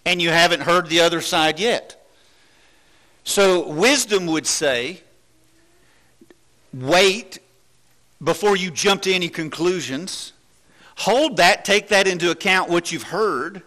and 0.07 0.23
you 0.23 0.31
haven't 0.31 0.61
heard 0.61 0.89
the 0.89 1.01
other 1.01 1.21
side 1.21 1.61
yet. 1.61 2.03
So 3.25 3.69
wisdom 3.69 4.25
would 4.29 4.47
say, 4.47 5.03
wait 6.73 7.39
before 8.25 8.57
you 8.57 8.71
jump 8.71 9.03
to 9.03 9.13
any 9.13 9.29
conclusions. 9.29 10.33
Hold 11.01 11.37
that, 11.37 11.67
take 11.67 11.89
that 11.89 12.09
into 12.09 12.31
account, 12.31 12.71
what 12.71 12.93
you've 12.93 13.03
heard, 13.03 13.63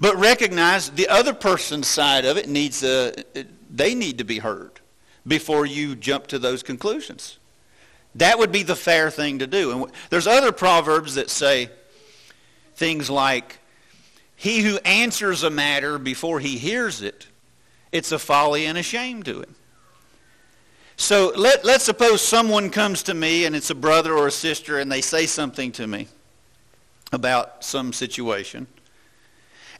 but 0.00 0.16
recognize 0.16 0.90
the 0.90 1.08
other 1.08 1.34
person's 1.34 1.88
side 1.88 2.24
of 2.24 2.36
it 2.36 2.48
needs 2.48 2.82
a, 2.82 3.14
they 3.70 3.94
need 3.94 4.18
to 4.18 4.24
be 4.24 4.38
heard 4.38 4.80
before 5.26 5.66
you 5.66 5.94
jump 5.96 6.26
to 6.28 6.38
those 6.38 6.62
conclusions. 6.62 7.38
That 8.14 8.38
would 8.38 8.52
be 8.52 8.62
the 8.62 8.76
fair 8.76 9.10
thing 9.10 9.40
to 9.40 9.46
do. 9.46 9.70
And 9.70 9.92
there's 10.10 10.26
other 10.26 10.52
proverbs 10.52 11.16
that 11.16 11.30
say 11.30 11.70
things 12.74 13.10
like, 13.10 13.58
he 14.34 14.62
who 14.62 14.78
answers 14.78 15.42
a 15.42 15.50
matter 15.50 15.98
before 15.98 16.40
he 16.40 16.58
hears 16.58 17.02
it, 17.02 17.26
it's 17.90 18.12
a 18.12 18.18
folly 18.18 18.66
and 18.66 18.78
a 18.78 18.82
shame 18.82 19.22
to 19.24 19.40
him. 19.40 19.54
So 20.96 21.32
let, 21.36 21.64
let's 21.64 21.84
suppose 21.84 22.20
someone 22.20 22.70
comes 22.70 23.04
to 23.04 23.14
me 23.14 23.44
and 23.44 23.54
it's 23.54 23.70
a 23.70 23.74
brother 23.74 24.14
or 24.14 24.26
a 24.26 24.32
sister 24.32 24.78
and 24.78 24.90
they 24.90 25.00
say 25.00 25.26
something 25.26 25.70
to 25.72 25.86
me 25.86 26.08
about 27.12 27.64
some 27.64 27.92
situation. 27.92 28.66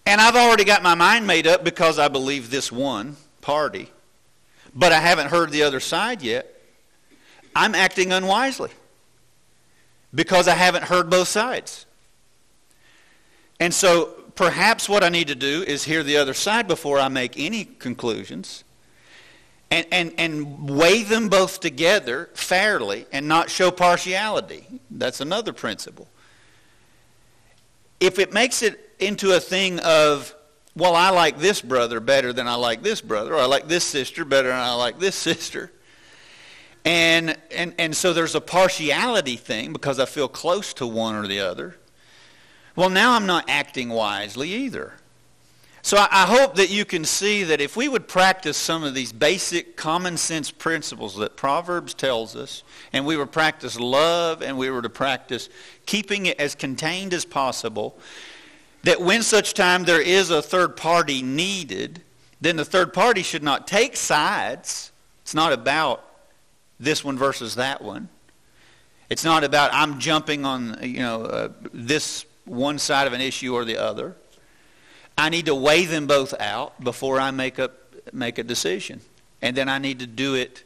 And 0.06 0.20
I've 0.20 0.36
already 0.36 0.64
got 0.64 0.82
my 0.82 0.94
mind 0.94 1.26
made 1.26 1.46
up 1.46 1.64
because 1.64 1.98
I 1.98 2.08
believe 2.08 2.50
this 2.50 2.72
one 2.72 3.16
party. 3.40 3.90
But 4.74 4.92
I 4.92 5.00
haven't 5.00 5.28
heard 5.28 5.50
the 5.50 5.62
other 5.62 5.80
side 5.80 6.22
yet. 6.22 6.54
I'm 7.54 7.74
acting 7.74 8.12
unwisely 8.12 8.70
because 10.14 10.48
I 10.48 10.54
haven't 10.54 10.84
heard 10.84 11.10
both 11.10 11.28
sides. 11.28 11.86
And 13.60 13.74
so 13.74 14.06
perhaps 14.34 14.88
what 14.88 15.02
I 15.02 15.08
need 15.08 15.28
to 15.28 15.34
do 15.34 15.64
is 15.66 15.84
hear 15.84 16.02
the 16.02 16.16
other 16.16 16.34
side 16.34 16.68
before 16.68 16.98
I 17.00 17.08
make 17.08 17.38
any 17.38 17.64
conclusions 17.64 18.64
and, 19.70 19.86
and, 19.90 20.12
and 20.16 20.70
weigh 20.70 21.02
them 21.02 21.28
both 21.28 21.60
together 21.60 22.30
fairly 22.34 23.06
and 23.12 23.28
not 23.28 23.50
show 23.50 23.70
partiality. 23.70 24.64
That's 24.90 25.20
another 25.20 25.52
principle. 25.52 26.08
If 28.00 28.18
it 28.18 28.32
makes 28.32 28.62
it 28.62 28.87
into 28.98 29.36
a 29.36 29.40
thing 29.40 29.80
of, 29.80 30.34
well, 30.74 30.94
I 30.94 31.10
like 31.10 31.38
this 31.38 31.60
brother 31.60 32.00
better 32.00 32.32
than 32.32 32.46
I 32.46 32.54
like 32.54 32.82
this 32.82 33.00
brother, 33.00 33.34
or 33.34 33.40
I 33.40 33.46
like 33.46 33.68
this 33.68 33.84
sister 33.84 34.24
better 34.24 34.48
than 34.48 34.58
I 34.58 34.74
like 34.74 34.98
this 34.98 35.14
sister, 35.30 35.72
and, 36.84 37.36
and, 37.50 37.74
and 37.78 37.96
so 37.96 38.12
there's 38.12 38.34
a 38.34 38.40
partiality 38.40 39.36
thing 39.36 39.72
because 39.72 39.98
I 39.98 40.06
feel 40.06 40.28
close 40.28 40.72
to 40.74 40.86
one 40.86 41.14
or 41.14 41.26
the 41.26 41.40
other. 41.40 41.76
Well, 42.76 42.88
now 42.88 43.12
I'm 43.12 43.26
not 43.26 43.44
acting 43.48 43.90
wisely 43.90 44.50
either. 44.50 44.94
So 45.82 45.96
I, 45.96 46.08
I 46.10 46.26
hope 46.26 46.56
that 46.56 46.70
you 46.70 46.84
can 46.84 47.04
see 47.04 47.44
that 47.44 47.60
if 47.60 47.76
we 47.76 47.88
would 47.88 48.08
practice 48.08 48.56
some 48.56 48.84
of 48.84 48.94
these 48.94 49.12
basic 49.12 49.76
common 49.76 50.16
sense 50.16 50.50
principles 50.50 51.16
that 51.16 51.36
Proverbs 51.36 51.94
tells 51.94 52.36
us, 52.36 52.62
and 52.92 53.04
we 53.04 53.16
would 53.16 53.32
practice 53.32 53.78
love 53.78 54.42
and 54.42 54.56
we 54.56 54.70
were 54.70 54.82
to 54.82 54.88
practice 54.88 55.48
keeping 55.86 56.26
it 56.26 56.38
as 56.40 56.54
contained 56.54 57.12
as 57.12 57.24
possible, 57.24 57.98
that 58.88 59.02
when 59.02 59.22
such 59.22 59.52
time 59.52 59.84
there 59.84 60.00
is 60.00 60.30
a 60.30 60.40
third 60.40 60.74
party 60.74 61.20
needed, 61.20 62.00
then 62.40 62.56
the 62.56 62.64
third 62.64 62.94
party 62.94 63.22
should 63.22 63.42
not 63.42 63.66
take 63.66 63.94
sides. 63.98 64.92
It's 65.20 65.34
not 65.34 65.52
about 65.52 66.02
this 66.80 67.04
one 67.04 67.18
versus 67.18 67.56
that 67.56 67.82
one. 67.82 68.08
It's 69.10 69.24
not 69.24 69.44
about 69.44 69.74
I'm 69.74 69.98
jumping 69.98 70.46
on 70.46 70.78
you 70.82 71.00
know 71.00 71.22
uh, 71.24 71.48
this 71.70 72.24
one 72.46 72.78
side 72.78 73.06
of 73.06 73.12
an 73.12 73.20
issue 73.20 73.52
or 73.54 73.66
the 73.66 73.76
other. 73.76 74.16
I 75.18 75.28
need 75.28 75.44
to 75.46 75.54
weigh 75.54 75.84
them 75.84 76.06
both 76.06 76.32
out 76.40 76.82
before 76.82 77.20
I 77.20 77.30
make 77.30 77.58
a 77.58 77.70
make 78.14 78.38
a 78.38 78.42
decision, 78.42 79.02
and 79.42 79.54
then 79.54 79.68
I 79.68 79.76
need 79.76 79.98
to 79.98 80.06
do 80.06 80.34
it 80.34 80.64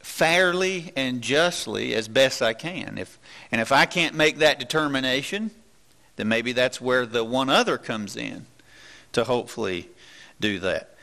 fairly 0.00 0.92
and 0.96 1.22
justly 1.22 1.94
as 1.94 2.08
best 2.08 2.42
I 2.42 2.54
can. 2.54 2.98
If 2.98 3.20
and 3.52 3.60
if 3.60 3.70
I 3.70 3.86
can't 3.86 4.16
make 4.16 4.38
that 4.38 4.58
determination, 4.58 5.52
then 6.16 6.28
maybe 6.28 6.52
that's 6.52 6.80
where 6.80 7.06
the 7.06 7.24
one 7.24 7.50
other 7.50 7.78
comes 7.78 8.16
in 8.16 8.46
to 9.12 9.24
hopefully 9.24 9.88
do 10.40 10.58
that. 10.60 10.94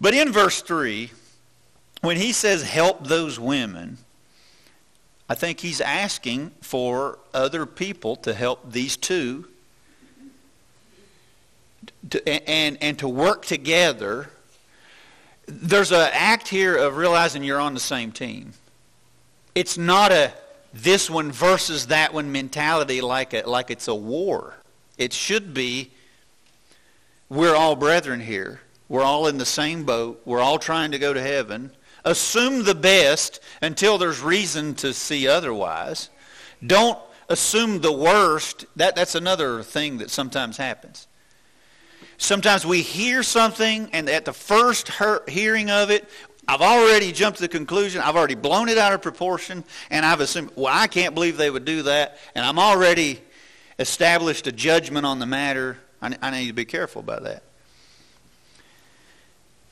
But 0.00 0.14
in 0.14 0.32
verse 0.32 0.62
3, 0.62 1.10
when 2.00 2.16
he 2.16 2.32
says 2.32 2.62
help 2.62 3.06
those 3.06 3.38
women, 3.38 3.98
I 5.28 5.34
think 5.34 5.60
he's 5.60 5.80
asking 5.80 6.50
for 6.60 7.18
other 7.32 7.64
people 7.64 8.16
to 8.16 8.34
help 8.34 8.72
these 8.72 8.96
two 8.96 9.48
to, 12.10 12.28
and, 12.28 12.76
and 12.80 12.98
to 12.98 13.08
work 13.08 13.44
together. 13.44 14.30
There's 15.46 15.92
an 15.92 16.10
act 16.12 16.48
here 16.48 16.76
of 16.76 16.96
realizing 16.96 17.42
you're 17.42 17.60
on 17.60 17.74
the 17.74 17.80
same 17.80 18.12
team. 18.12 18.52
It's 19.54 19.78
not 19.78 20.12
a 20.12 20.32
this 20.72 21.10
one 21.10 21.32
versus 21.32 21.88
that 21.88 22.14
one 22.14 22.32
mentality 22.32 23.00
like, 23.00 23.34
a, 23.34 23.42
like 23.42 23.70
it's 23.70 23.88
a 23.88 23.94
war. 23.94 24.54
It 24.98 25.12
should 25.12 25.54
be 25.54 25.90
we're 27.32 27.56
all 27.56 27.76
brethren 27.76 28.20
here. 28.20 28.60
We're 28.90 29.02
all 29.02 29.26
in 29.26 29.38
the 29.38 29.46
same 29.46 29.84
boat. 29.84 30.20
We're 30.26 30.40
all 30.40 30.58
trying 30.58 30.90
to 30.90 30.98
go 30.98 31.14
to 31.14 31.22
heaven. 31.22 31.70
Assume 32.04 32.64
the 32.64 32.74
best 32.74 33.40
until 33.62 33.96
there's 33.96 34.20
reason 34.20 34.74
to 34.76 34.92
see 34.92 35.26
otherwise. 35.26 36.10
Don't 36.66 36.98
assume 37.30 37.80
the 37.80 37.92
worst. 37.92 38.66
That, 38.76 38.96
that's 38.96 39.14
another 39.14 39.62
thing 39.62 39.96
that 39.98 40.10
sometimes 40.10 40.58
happens. 40.58 41.06
Sometimes 42.18 42.66
we 42.66 42.82
hear 42.82 43.22
something, 43.22 43.88
and 43.94 44.10
at 44.10 44.26
the 44.26 44.34
first 44.34 44.90
hearing 45.26 45.70
of 45.70 45.90
it, 45.90 46.08
I've 46.48 46.60
already 46.60 47.12
jumped 47.12 47.38
to 47.38 47.42
the 47.42 47.48
conclusion. 47.48 48.00
I've 48.00 48.16
already 48.16 48.34
blown 48.34 48.68
it 48.68 48.78
out 48.78 48.92
of 48.92 49.00
proportion, 49.00 49.64
and 49.90 50.04
I've 50.04 50.20
assumed, 50.20 50.50
well, 50.56 50.74
I 50.74 50.86
can't 50.86 51.14
believe 51.14 51.36
they 51.36 51.50
would 51.50 51.64
do 51.64 51.82
that, 51.84 52.18
and 52.34 52.44
I'm 52.44 52.58
already 52.58 53.20
established 53.78 54.46
a 54.46 54.52
judgment 54.52 55.06
on 55.06 55.18
the 55.18 55.26
matter. 55.26 55.78
I, 56.00 56.16
I 56.20 56.30
need 56.30 56.48
to 56.48 56.52
be 56.52 56.64
careful 56.64 57.00
about 57.00 57.22
that. 57.24 57.44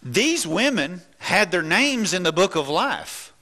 These 0.03 0.47
women 0.47 1.03
had 1.19 1.51
their 1.51 1.63
names 1.63 2.15
in 2.15 2.23
the 2.23 2.33
book 2.33 2.57
of 2.57 2.69
life. 2.69 3.33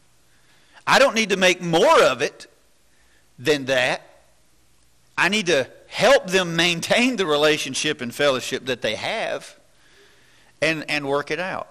I 0.86 0.98
don't 0.98 1.14
need 1.14 1.30
to 1.30 1.36
make 1.36 1.60
more 1.60 2.02
of 2.02 2.22
it 2.22 2.46
than 3.38 3.66
that. 3.66 4.02
I 5.16 5.28
need 5.28 5.46
to 5.46 5.68
help 5.86 6.28
them 6.28 6.56
maintain 6.56 7.16
the 7.16 7.26
relationship 7.26 8.00
and 8.00 8.12
fellowship 8.14 8.66
that 8.66 8.82
they 8.82 8.94
have 8.94 9.56
and, 10.60 10.84
and 10.90 11.06
work 11.06 11.30
it 11.30 11.38
out. 11.38 11.68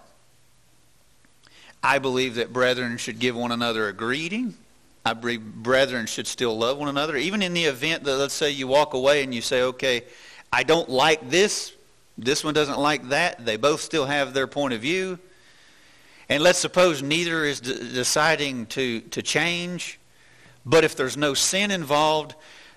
I 1.87 1.99
believe 1.99 2.35
that 2.35 2.51
brethren 2.51 2.97
should 2.97 3.17
give 3.17 3.33
one 3.37 3.53
another 3.53 3.87
a 3.87 3.93
greeting. 3.93 4.55
I 5.05 5.13
believe 5.13 5.41
brethren 5.41 6.05
should 6.05 6.27
still 6.27 6.57
love 6.57 6.77
one 6.77 6.89
another. 6.89 7.15
Even 7.15 7.41
in 7.41 7.53
the 7.53 7.63
event 7.63 8.03
that, 8.03 8.17
let's 8.17 8.33
say, 8.33 8.51
you 8.51 8.67
walk 8.67 8.93
away 8.93 9.23
and 9.23 9.33
you 9.33 9.39
say, 9.39 9.61
okay, 9.61 10.03
I 10.51 10.63
don't 10.63 10.89
like 10.89 11.29
this, 11.29 11.71
this 12.17 12.43
one 12.43 12.53
doesn't 12.53 12.77
like 12.77 13.07
that. 13.07 13.45
They 13.45 13.55
both 13.55 13.79
still 13.79 14.05
have 14.05 14.33
their 14.33 14.47
point 14.47 14.73
of 14.73 14.81
view. 14.81 15.17
And 16.27 16.43
let's 16.43 16.59
suppose 16.59 17.01
neither 17.01 17.45
is 17.45 17.61
d- 17.61 17.93
deciding 17.93 18.65
to, 18.65 18.99
to 18.99 19.21
change. 19.21 19.97
But 20.65 20.83
if 20.83 20.93
there's 20.97 21.15
no 21.15 21.33
sin 21.33 21.71
involved, 21.71 22.35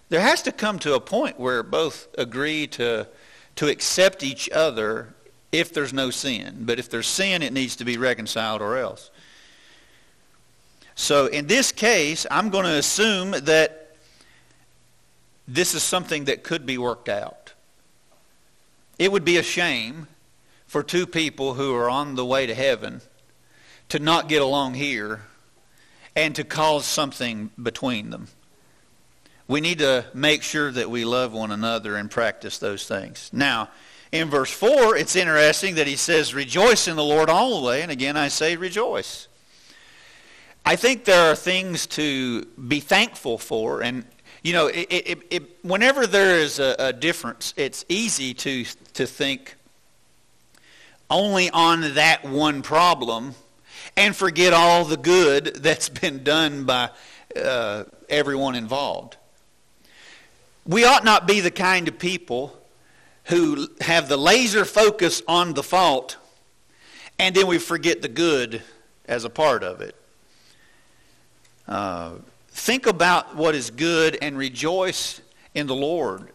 there 0.09 0.21
has 0.21 0.41
to 0.43 0.53
come 0.53 0.79
to 0.79 0.95
a 0.95 1.01
point 1.01 1.37
where 1.37 1.65
both 1.65 2.07
agree 2.17 2.69
to, 2.69 3.09
to 3.57 3.67
accept 3.67 4.23
each 4.23 4.49
other 4.51 5.15
if 5.53 5.73
there's 5.73 5.93
no 5.93 6.11
sin. 6.11 6.59
But 6.61 6.79
if 6.79 6.89
there's 6.89 7.07
sin, 7.07 7.43
it 7.43 7.53
needs 7.53 7.77
to 7.77 7.85
be 7.85 7.97
reconciled 7.97 8.63
or 8.63 8.77
else. 8.77 9.11
So 10.95 11.27
in 11.27 11.47
this 11.47 11.73
case, 11.73 12.27
I'm 12.31 12.51
going 12.51 12.67
to 12.67 12.77
assume 12.77 13.31
that 13.31 13.97
this 15.49 15.75
is 15.75 15.83
something 15.83 16.27
that 16.27 16.45
could 16.45 16.67
be 16.67 16.79
worked 16.79 17.09
out. 17.09 17.55
It 18.99 19.11
would 19.11 19.25
be 19.25 19.39
a 19.39 19.43
shame 19.43 20.07
for 20.67 20.83
two 20.83 21.07
people 21.07 21.55
who 21.55 21.75
are 21.75 21.91
on 21.91 22.15
the 22.15 22.25
way 22.25 22.47
to 22.47 22.55
heaven 22.55 23.01
to 23.89 23.99
not 23.99 24.29
get 24.29 24.43
along 24.43 24.75
here 24.75 25.23
and 26.15 26.35
to 26.37 26.45
cause 26.45 26.85
something 26.85 27.51
between 27.61 28.11
them. 28.11 28.29
We 29.49 29.61
need 29.61 29.81
to 29.81 30.05
make 30.15 30.45
sure 30.45 30.71
that 30.71 30.91
we 30.91 31.05
love 31.05 31.33
one 31.33 31.51
another 31.51 31.97
and 31.97 32.09
practice 32.09 32.59
those 32.59 32.87
things. 32.87 33.31
Now, 33.33 33.71
in 34.13 34.29
verse 34.29 34.51
4, 34.51 34.97
it's 34.97 35.15
interesting 35.15 35.77
that 35.77 35.87
he 35.87 35.97
says, 35.97 36.35
Rejoice 36.35 36.89
in 36.89 36.97
the 36.97 37.05
Lord 37.05 37.31
always. 37.31 37.83
And 37.83 37.91
again, 37.91 38.17
I 38.17 38.29
say 38.29 38.57
rejoice. 38.57 39.29
I 40.65 40.77
think 40.77 41.05
there 41.05 41.31
are 41.31 41.37
things 41.37 41.87
to 41.89 42.45
be 42.45 42.81
thankful 42.81 43.39
for. 43.39 43.83
And, 43.83 44.05
you 44.43 44.53
know, 44.53 44.67
it, 44.67 44.87
it, 44.91 45.19
it, 45.31 45.65
whenever 45.65 46.07
there 46.07 46.39
is 46.39 46.59
a, 46.59 46.75
a 46.79 46.93
difference, 46.93 47.55
it's 47.57 47.85
easy 47.89 48.35
to, 48.35 48.65
to 48.95 49.07
think 49.07 49.55
only 51.09 51.51
on 51.51 51.95
that 51.95 52.25
one 52.25 52.63
problem 52.63 53.35
and 53.97 54.15
forget 54.15 54.53
all 54.53 54.85
the 54.85 54.97
good 54.97 55.45
that's 55.57 55.89
been 55.89 56.25
done 56.25 56.65
by 56.65 56.91
uh, 57.41 57.85
everyone 58.09 58.57
involved. 58.57 59.17
We 60.67 60.85
ought 60.85 61.05
not 61.05 61.27
be 61.27 61.41
the 61.41 61.51
kind 61.51 61.89
of 61.89 61.99
people 61.99 62.60
who 63.25 63.69
have 63.81 64.09
the 64.09 64.17
laser 64.17 64.65
focus 64.65 65.23
on 65.29 65.55
the 65.55 65.63
fault, 65.63 66.17
and 67.19 67.35
then 67.35 67.47
we 67.47 67.59
forget 67.59 68.03
the 68.03 68.09
good 68.09 68.63
as 69.05 69.25
a 69.25 69.31
part 69.31 69.63
of 69.63 69.81
it. 69.81 69.95
Uh, 71.69 72.13
think 72.49 72.87
about 72.87 73.37
what 73.37 73.55
is 73.55 73.71
good 73.71 74.19
and 74.21 74.37
rejoice 74.37 75.21
in 75.55 75.67
the 75.67 75.75
Lord. 75.75 76.31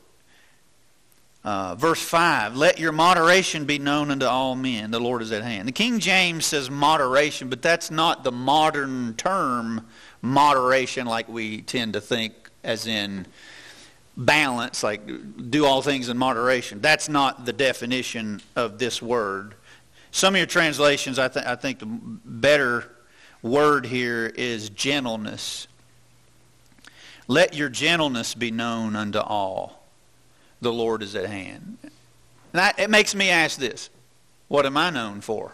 Uh, 1.43 1.75
verse 1.75 2.01
5 2.01 2.55
Let 2.55 2.79
your 2.79 2.91
moderation 2.91 3.65
be 3.65 3.77
known 3.77 4.09
unto 4.09 4.25
all 4.25 4.55
men. 4.55 4.89
The 4.89 4.99
Lord 4.99 5.21
is 5.21 5.31
at 5.31 5.43
hand. 5.43 5.67
The 5.67 5.73
King 5.73 5.99
James 5.99 6.45
says 6.45 6.71
moderation, 6.71 7.49
but 7.49 7.61
that's 7.61 7.91
not 7.91 8.23
the 8.23 8.31
modern 8.31 9.13
term 9.13 9.85
moderation 10.23 11.05
like 11.05 11.29
we 11.29 11.61
tend 11.61 11.93
to 11.93 12.01
think, 12.01 12.33
as 12.63 12.87
in 12.87 13.27
balance, 14.17 14.83
like 14.83 15.01
do 15.49 15.65
all 15.65 15.81
things 15.81 16.09
in 16.09 16.17
moderation. 16.17 16.81
That's 16.81 17.09
not 17.09 17.45
the 17.45 17.53
definition 17.53 18.41
of 18.55 18.79
this 18.79 19.01
word. 19.01 19.55
Some 20.11 20.35
of 20.35 20.37
your 20.37 20.47
translations, 20.47 21.19
I, 21.19 21.27
th- 21.27 21.45
I 21.45 21.55
think 21.55 21.79
the 21.79 21.87
better 21.87 22.89
word 23.41 23.85
here 23.85 24.31
is 24.35 24.69
gentleness. 24.69 25.67
Let 27.27 27.53
your 27.53 27.69
gentleness 27.69 28.35
be 28.35 28.51
known 28.51 28.95
unto 28.95 29.19
all. 29.19 29.83
The 30.61 30.71
Lord 30.71 31.03
is 31.03 31.15
at 31.15 31.25
hand. 31.25 31.77
And 32.53 32.73
it 32.77 32.89
makes 32.89 33.13
me 33.13 33.29
ask 33.29 33.59
this 33.59 33.89
What 34.47 34.65
am 34.65 34.77
I 34.77 34.89
known 34.89 35.21
for? 35.21 35.51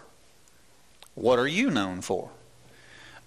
What 1.14 1.38
are 1.38 1.48
you 1.48 1.70
known 1.70 2.00
for? 2.00 2.30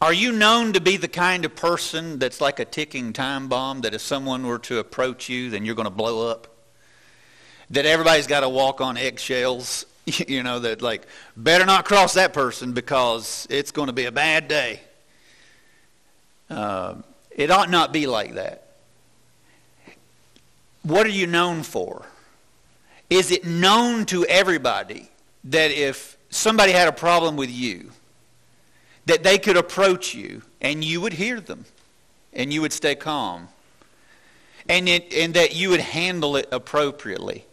Are 0.01 0.13
you 0.13 0.33
known 0.33 0.73
to 0.73 0.81
be 0.81 0.97
the 0.97 1.07
kind 1.07 1.45
of 1.45 1.55
person 1.55 2.19
that's 2.19 2.41
like 2.41 2.59
a 2.59 2.65
ticking 2.65 3.13
time 3.13 3.47
bomb 3.47 3.81
that 3.81 3.93
if 3.93 4.01
someone 4.01 4.45
were 4.45 4.59
to 4.59 4.79
approach 4.79 5.29
you, 5.29 5.49
then 5.49 5.63
you're 5.63 5.75
going 5.75 5.85
to 5.85 5.89
blow 5.89 6.29
up? 6.29 6.47
That 7.69 7.85
everybody's 7.85 8.27
got 8.27 8.41
to 8.41 8.49
walk 8.49 8.81
on 8.81 8.97
eggshells? 8.97 9.85
You 10.27 10.43
know, 10.43 10.59
that 10.59 10.83
like, 10.83 11.07
better 11.35 11.65
not 11.65 11.85
cross 11.85 12.13
that 12.13 12.31
person 12.31 12.73
because 12.73 13.47
it's 13.49 13.71
going 13.71 13.87
to 13.87 13.93
be 13.93 14.05
a 14.05 14.11
bad 14.11 14.47
day. 14.47 14.81
Uh, 16.47 16.97
it 17.31 17.49
ought 17.49 17.71
not 17.71 17.91
be 17.91 18.05
like 18.05 18.35
that. 18.35 18.75
What 20.83 21.07
are 21.07 21.09
you 21.09 21.25
known 21.25 21.63
for? 21.63 22.05
Is 23.09 23.31
it 23.31 23.47
known 23.47 24.05
to 24.05 24.25
everybody 24.25 25.09
that 25.45 25.71
if 25.71 26.17
somebody 26.29 26.71
had 26.71 26.87
a 26.87 26.91
problem 26.91 27.35
with 27.35 27.49
you, 27.49 27.89
that 29.05 29.23
they 29.23 29.37
could 29.37 29.57
approach 29.57 30.13
you 30.13 30.41
and 30.61 30.83
you 30.83 31.01
would 31.01 31.13
hear 31.13 31.39
them 31.39 31.65
and 32.33 32.51
you 32.51 32.61
would 32.61 32.73
stay 32.73 32.95
calm 32.95 33.47
and, 34.67 34.89
it, 34.89 35.13
and 35.13 35.33
that 35.35 35.55
you 35.55 35.69
would 35.69 35.79
handle 35.79 36.35
it 36.35 36.47
appropriately. 36.51 37.45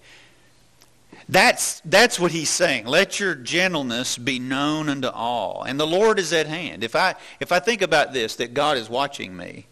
That's, 1.29 1.81
that's 1.85 2.19
what 2.19 2.33
he's 2.33 2.51
saying. 2.51 2.87
Let 2.87 3.21
your 3.21 3.35
gentleness 3.35 4.19
be 4.19 4.39
known 4.39 4.89
unto 4.89 5.09
all. 5.09 5.63
And 5.63 5.79
the 5.79 5.87
Lord 5.87 6.19
is 6.19 6.33
at 6.33 6.47
hand. 6.47 6.83
If 6.83 6.97
I, 6.97 7.15
if 7.41 7.53
I 7.53 7.59
think 7.59 7.81
about 7.81 8.13
this, 8.13 8.37
that 8.37 8.55
God 8.55 8.77
is 8.77 8.91
watching 8.91 9.37
me, 9.37 9.67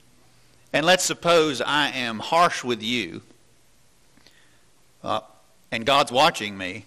and 0.72 0.86
let's 0.86 1.04
suppose 1.04 1.60
I 1.60 1.88
am 1.88 2.20
harsh 2.20 2.62
with 2.62 2.82
you, 2.82 3.22
uh, 5.02 5.20
and 5.72 5.84
God's 5.84 6.12
watching 6.12 6.56
me, 6.56 6.86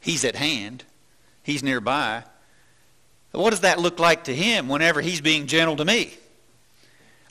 he's 0.00 0.24
at 0.24 0.36
hand, 0.36 0.84
he's 1.42 1.62
nearby, 1.62 2.22
what 3.32 3.50
does 3.50 3.60
that 3.60 3.78
look 3.78 3.98
like 3.98 4.24
to 4.24 4.34
him 4.34 4.68
whenever 4.68 5.00
he's 5.00 5.20
being 5.20 5.46
gentle 5.46 5.76
to 5.76 5.84
me? 5.84 6.14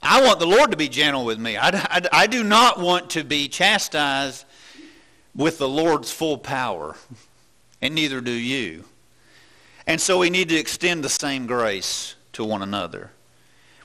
I 0.02 0.22
want 0.22 0.40
the 0.40 0.48
Lord 0.48 0.72
to 0.72 0.78
be 0.78 0.88
gentle 0.88 1.26
with 1.26 1.40
me. 1.40 1.58
I, 1.58 1.70
I, 1.70 2.02
I 2.12 2.28
do 2.28 2.44
not 2.44 2.80
want 2.80 3.12
to 3.12 3.24
be 3.24 3.50
chastised 3.50 4.46
with 5.36 5.58
the 5.58 5.68
Lord's 5.68 6.12
full 6.12 6.38
power, 6.38 6.96
and 7.82 7.96
neither 7.96 8.22
do 8.22 8.32
you. 8.32 8.86
And 9.86 10.00
so 10.00 10.20
we 10.20 10.30
need 10.30 10.50
to 10.50 10.56
extend 10.56 11.04
the 11.04 11.10
same 11.10 11.48
grace 11.48 12.16
to 12.34 12.44
one 12.44 12.62
another. 12.62 13.12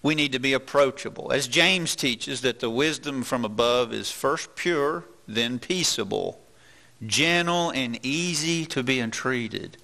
We 0.03 0.15
need 0.15 0.33
to 0.33 0.39
be 0.39 0.53
approachable. 0.53 1.33
As 1.33 1.49
James 1.49 1.97
teaches, 1.97 2.43
that 2.43 2.61
the 2.61 2.71
wisdom 2.71 3.23
from 3.23 3.45
above 3.45 3.93
is 3.93 4.11
first 4.11 4.55
pure, 4.55 5.05
then 5.27 5.59
peaceable, 5.59 6.41
gentle, 7.07 7.71
and 7.71 7.99
easy 8.03 8.67
to 8.67 8.83
be 8.83 9.01
entreated. 9.01 9.79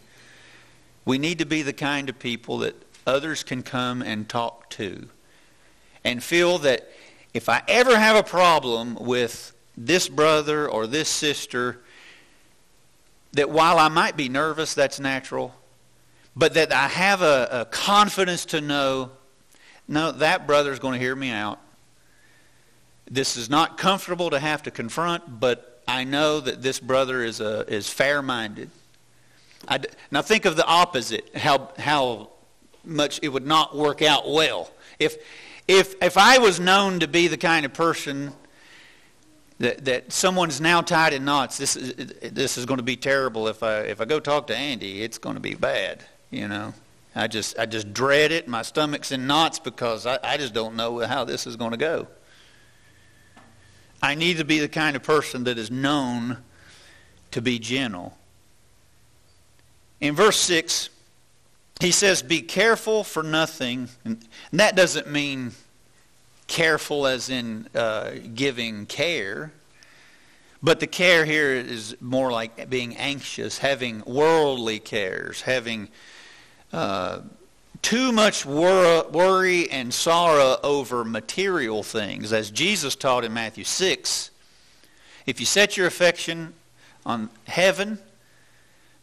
We 1.11 1.19
need 1.19 1.41
to 1.41 1.45
be 1.45 1.63
the 1.63 1.73
kind 1.73 2.09
of 2.09 2.21
people 2.21 2.59
that 2.59 2.77
others 3.05 3.43
can 3.43 3.65
come 3.65 4.01
and 4.01 4.29
talk 4.29 4.71
to 4.71 5.09
and 6.05 6.23
feel 6.23 6.59
that 6.59 6.89
if 7.35 7.49
I 7.49 7.63
ever 7.67 7.99
have 7.99 8.15
a 8.15 8.23
problem 8.23 8.95
with 8.95 9.53
this 9.77 10.09
brother 10.09 10.69
or 10.69 10.87
this 10.87 11.09
sister, 11.09 11.81
that 13.33 13.51
while 13.51 13.81
I 13.81 13.89
might 13.89 14.17
be 14.17 14.29
nervous, 14.29 14.75
that's 14.75 15.01
natural, 15.01 15.53
but 16.37 16.55
that 16.55 16.73
I 16.73 16.87
have 16.87 17.23
a, 17.23 17.49
a 17.51 17.65
confidence 17.65 18.45
to 18.45 18.61
know, 18.61 19.11
no, 19.89 20.13
that 20.13 20.47
brother 20.47 20.71
is 20.71 20.79
going 20.79 20.93
to 20.93 21.01
hear 21.01 21.17
me 21.17 21.33
out. 21.33 21.59
This 23.11 23.37
is 23.37 23.51
not 23.51 23.77
comfortable 23.77 24.31
to 24.31 24.39
have 24.39 24.63
to 24.63 24.71
confront, 24.71 25.41
but 25.41 25.83
I 25.89 26.05
know 26.05 26.39
that 26.39 26.63
this 26.63 26.79
brother 26.79 27.25
is, 27.25 27.41
a, 27.41 27.69
is 27.69 27.91
fair-minded. 27.91 28.71
I, 29.69 29.81
now 30.11 30.23
think 30.23 30.45
of 30.45 30.57
the 30.57 30.67
opposite, 30.67 31.37
how, 31.37 31.71
how 31.79 32.31
much 32.85 33.21
it 33.23 33.29
would 33.29 33.47
not 33.47 33.77
work 33.77 34.03
out 34.03 34.31
well. 34.31 34.71
If, 34.99 35.17
if, 35.69 35.95
if 36.03 36.17
I 36.17 36.39
was 36.39 36.59
known 36.59 37.01
to 37.01 37.09
be 37.09 37.29
the 37.29 37.37
kind 37.37 37.67
of 37.67 37.73
person 37.73 38.33
that, 39.59 39.85
that 39.85 40.13
someone's 40.13 40.61
now 40.61 40.81
tied 40.81 41.13
in 41.13 41.25
knots, 41.25 41.59
this 41.59 41.77
is, 41.77 41.95
this 42.33 42.57
is 42.59 42.67
going 42.67 42.79
to 42.79 42.85
be 42.85 42.97
terrible. 42.97 43.49
If 43.49 43.63
I, 43.63 43.81
if 43.81 44.01
I 44.01 44.07
go 44.07 44.19
talk 44.19 44.47
to 44.49 44.57
Andy, 44.57 45.03
it's 45.03 45.19
going 45.19 45.37
to 45.37 45.41
be 45.41 45.55
bad, 45.55 46.05
you 46.31 46.49
know. 46.49 46.75
I 47.15 47.27
just, 47.27 47.59
I 47.59 47.67
just 47.67 47.93
dread 47.93 48.31
it. 48.31 48.47
My 48.47 48.63
stomach's 48.63 49.11
in 49.13 49.27
knots 49.27 49.59
because 49.59 50.07
I, 50.07 50.19
I 50.23 50.37
just 50.37 50.55
don't 50.55 50.77
know 50.77 51.01
how 51.01 51.25
this 51.25 51.47
is 51.47 51.57
going 51.57 51.73
to 51.73 51.77
go. 51.77 52.07
I 54.03 54.15
need 54.15 54.39
to 54.39 54.45
be 54.45 54.61
the 54.61 54.69
kind 54.69 54.97
of 54.97 55.03
person 55.03 55.45
that 55.45 55.59
is 55.59 55.71
known 55.71 56.39
to 57.33 57.43
be 57.43 57.59
gentle. 57.59 58.17
In 60.01 60.15
verse 60.15 60.39
6, 60.41 60.89
he 61.81 61.91
says, 61.91 62.23
Be 62.23 62.43
careful 62.43 63.05
for 63.05 63.23
nothing. 63.23 63.89
And 64.05 64.25
that 64.53 64.77
doesn't 64.77 65.09
mean 65.09 65.53
careful 66.47 67.07
as 67.07 67.31
in 67.31 67.69
uh, 67.75 68.13
giving 68.35 68.87
care. 68.87 69.53
But 70.63 70.81
the 70.81 70.87
care 70.87 71.25
here 71.25 71.53
is 71.53 71.97
more 72.01 72.31
like 72.31 72.69
being 72.69 72.97
anxious, 72.97 73.59
having 73.59 74.03
worldly 74.05 74.79
cares, 74.79 75.43
having 75.43 75.89
uh, 76.73 77.21
too 77.81 78.13
much 78.13 78.45
wor- 78.45 79.09
worry 79.09 79.71
and 79.71 79.93
sorrow 79.93 80.59
over 80.63 81.05
material 81.05 81.83
things. 81.83 82.33
As 82.33 82.51
Jesus 82.51 82.95
taught 82.95 83.25
in 83.25 83.33
Matthew 83.33 83.65
6, 83.65 84.31
if 85.25 85.41
you 85.41 85.47
set 85.47 85.77
your 85.77 85.87
affection 85.87 86.53
on 87.07 87.31
heaven, 87.47 87.99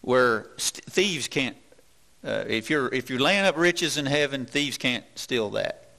where 0.08 0.48
st- 0.56 0.86
thieves 0.86 1.28
can't 1.28 1.58
uh, 2.24 2.46
if 2.48 2.70
you're 2.70 2.88
if 2.94 3.10
you're 3.10 3.20
laying 3.20 3.44
up 3.44 3.58
riches 3.58 3.98
in 3.98 4.06
heaven, 4.06 4.46
thieves 4.46 4.78
can't 4.78 5.04
steal 5.16 5.50
that. 5.50 5.90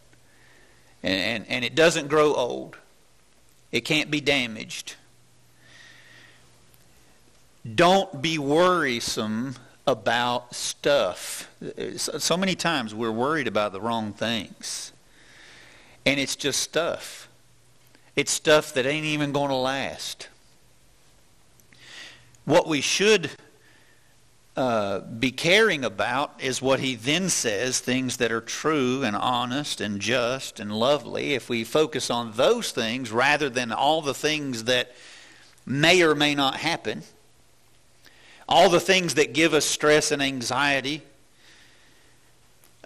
And, 1.03 1.21
and 1.21 1.47
and 1.51 1.64
it 1.64 1.75
doesn't 1.75 2.09
grow 2.09 2.33
old. 2.33 2.79
It 3.71 3.83
can't 3.83 4.11
be 4.11 4.23
damaged. 4.23 4.94
Don't 7.75 8.23
be 8.23 8.38
worrisome 8.38 9.57
about 9.87 10.55
stuff. 10.55 11.51
So 11.97 12.38
many 12.38 12.55
times 12.55 12.94
we're 12.94 13.12
worried 13.12 13.47
about 13.47 13.73
the 13.73 13.81
wrong 13.81 14.14
things. 14.14 14.90
And 16.07 16.18
it's 16.18 16.35
just 16.35 16.61
stuff. 16.61 17.29
It's 18.16 18.33
stuff 18.33 18.73
that 18.73 18.87
ain't 18.87 19.05
even 19.05 19.33
going 19.33 19.51
to 19.51 19.55
last. 19.55 20.29
What 22.47 22.66
we 22.66 22.81
should 22.81 23.31
uh, 24.59 24.99
be 25.03 25.31
caring 25.31 25.85
about 25.85 26.33
is 26.40 26.61
what 26.61 26.81
he 26.81 26.97
then 26.97 27.29
says 27.29 27.79
things 27.79 28.16
that 28.16 28.33
are 28.33 28.40
true 28.40 29.05
and 29.05 29.14
honest 29.14 29.81
and 29.81 30.01
just 30.01 30.59
and 30.59 30.73
lovely. 30.73 31.35
If 31.35 31.49
we 31.49 31.62
focus 31.62 32.11
on 32.11 32.33
those 32.33 32.73
things 32.73 33.12
rather 33.12 33.49
than 33.49 33.71
all 33.71 34.03
the 34.03 34.14
things 34.14 34.64
that 34.64 34.90
may 35.64 36.03
or 36.03 36.16
may 36.16 36.35
not 36.35 36.57
happen, 36.57 37.05
all 38.49 38.68
the 38.68 38.81
things 38.81 39.14
that 39.14 39.33
give 39.33 39.55
us 39.55 39.64
stress 39.64 40.11
and 40.11 40.21
anxiety, 40.21 41.03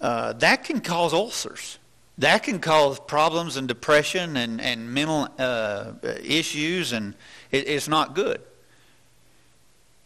uh, 0.03 0.35
that 0.35 0.65
can 0.65 0.83
cause 0.83 1.15
ulcers. 1.15 1.79
That 2.19 2.43
can 2.43 2.59
cause 2.59 3.01
problems 3.01 3.57
and 3.57 3.67
depression 3.67 4.37
and, 4.37 4.61
and 4.61 4.93
mental 4.93 5.27
uh, 5.39 5.93
issues, 6.23 6.93
and 6.93 7.15
it, 7.51 7.67
it's 7.67 7.89
not 7.89 8.15
good. 8.15 8.43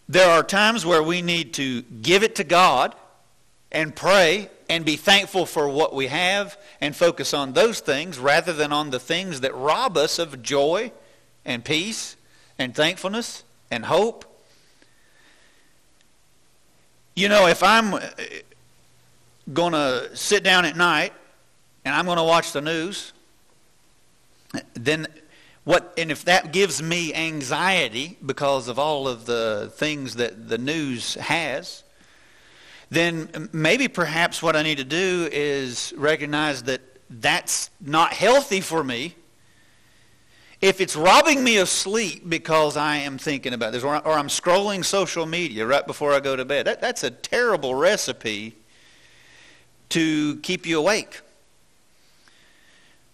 There 0.08 0.28
are 0.28 0.42
times 0.42 0.86
where 0.86 1.02
we 1.02 1.20
need 1.20 1.54
to 1.54 1.82
give 1.82 2.22
it 2.22 2.36
to 2.36 2.44
God 2.44 2.94
and 3.72 3.94
pray 3.94 4.50
and 4.68 4.84
be 4.84 4.96
thankful 4.96 5.46
for 5.46 5.68
what 5.68 5.94
we 5.94 6.06
have 6.06 6.56
and 6.80 6.94
focus 6.94 7.34
on 7.34 7.52
those 7.52 7.80
things 7.80 8.18
rather 8.18 8.52
than 8.52 8.72
on 8.72 8.90
the 8.90 9.00
things 9.00 9.40
that 9.40 9.54
rob 9.54 9.96
us 9.96 10.18
of 10.18 10.42
joy 10.42 10.92
and 11.44 11.64
peace 11.64 12.16
and 12.58 12.74
thankfulness 12.74 13.44
and 13.70 13.84
hope. 13.84 14.24
You 17.14 17.28
know, 17.28 17.46
if 17.46 17.62
I'm 17.62 17.94
uh, 17.94 18.00
going 19.52 19.72
to 19.72 20.10
sit 20.14 20.44
down 20.44 20.64
at 20.64 20.76
night 20.76 21.12
and 21.84 21.94
I'm 21.94 22.04
going 22.04 22.18
to 22.18 22.24
watch 22.24 22.52
the 22.52 22.60
news, 22.60 23.12
then 24.74 25.06
what, 25.66 25.92
and 25.98 26.12
if 26.12 26.24
that 26.26 26.52
gives 26.52 26.80
me 26.80 27.12
anxiety 27.12 28.16
because 28.24 28.68
of 28.68 28.78
all 28.78 29.08
of 29.08 29.26
the 29.26 29.72
things 29.74 30.14
that 30.14 30.48
the 30.48 30.58
news 30.58 31.14
has, 31.14 31.82
then 32.88 33.50
maybe 33.52 33.88
perhaps 33.88 34.40
what 34.40 34.54
I 34.54 34.62
need 34.62 34.78
to 34.78 34.84
do 34.84 35.28
is 35.32 35.92
recognize 35.96 36.62
that 36.62 36.82
that's 37.10 37.70
not 37.80 38.12
healthy 38.12 38.60
for 38.60 38.84
me. 38.84 39.16
If 40.60 40.80
it's 40.80 40.94
robbing 40.94 41.42
me 41.42 41.56
of 41.56 41.68
sleep 41.68 42.30
because 42.30 42.76
I 42.76 42.98
am 42.98 43.18
thinking 43.18 43.52
about 43.52 43.72
this, 43.72 43.82
or, 43.82 43.96
I'm 43.96 44.28
scrolling 44.28 44.84
social 44.84 45.26
media 45.26 45.66
right 45.66 45.84
before 45.84 46.12
I 46.12 46.20
go 46.20 46.36
to 46.36 46.44
bed, 46.44 46.68
that, 46.68 46.80
that's 46.80 47.02
a 47.02 47.10
terrible 47.10 47.74
recipe 47.74 48.54
to 49.88 50.36
keep 50.36 50.64
you 50.64 50.78
awake. 50.78 51.22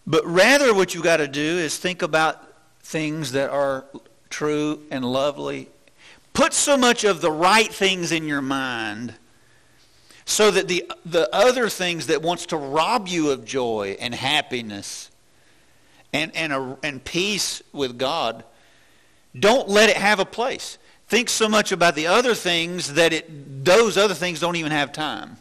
But 0.07 0.27
rather, 0.27 0.75
what 0.75 0.95
you 0.95 1.03
got 1.03 1.19
to 1.19 1.29
do 1.29 1.41
is 1.41 1.79
think 1.79 2.03
about 2.03 2.43
things 2.81 3.33
that 3.33 3.51
are 3.51 3.85
true 4.31 4.83
and 4.91 5.05
lovely. 5.05 5.69
Put 6.33 6.53
so 6.53 6.77
much 6.77 7.05
of 7.05 7.21
the 7.21 7.31
right 7.31 7.73
things 7.73 8.11
in 8.11 8.27
your 8.27 8.43
mind 8.43 9.15
so 10.25 10.51
that 10.51 10.69
the, 10.69 10.91
the 11.05 11.33
other 11.35 11.69
things 11.69 12.07
that 12.07 12.23
wants 12.23 12.47
to 12.47 12.57
rob 12.57 13.09
you 13.09 13.31
of 13.31 13.45
joy 13.45 13.97
and 14.01 14.15
happiness 14.15 15.11
and, 16.13 16.35
and, 16.35 16.53
a, 16.53 16.79
and 16.83 17.03
peace 17.05 17.63
with 17.73 17.99
God, 17.99 18.45
don't 19.39 19.69
let 19.69 19.91
it 19.91 19.97
have 19.97 20.21
a 20.21 20.25
place. 20.25 20.79
Think 21.09 21.29
so 21.29 21.49
much 21.49 21.73
about 21.73 21.95
the 21.95 22.07
other 22.07 22.35
things 22.35 22.95
that 22.95 23.13
it, 23.13 23.65
those 23.65 23.97
other 23.97 24.15
things 24.15 24.41
don't 24.41 24.57
even 24.57 24.73
have 24.73 24.93
time. 24.93 25.37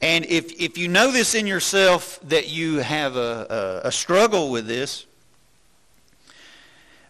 And 0.00 0.24
if, 0.26 0.58
if 0.60 0.78
you 0.78 0.88
know 0.88 1.10
this 1.12 1.34
in 1.34 1.46
yourself 1.46 2.18
that 2.24 2.48
you 2.48 2.78
have 2.78 3.16
a, 3.16 3.82
a, 3.84 3.88
a, 3.88 3.92
struggle 3.92 4.50
with 4.50 4.66
this, 4.66 5.04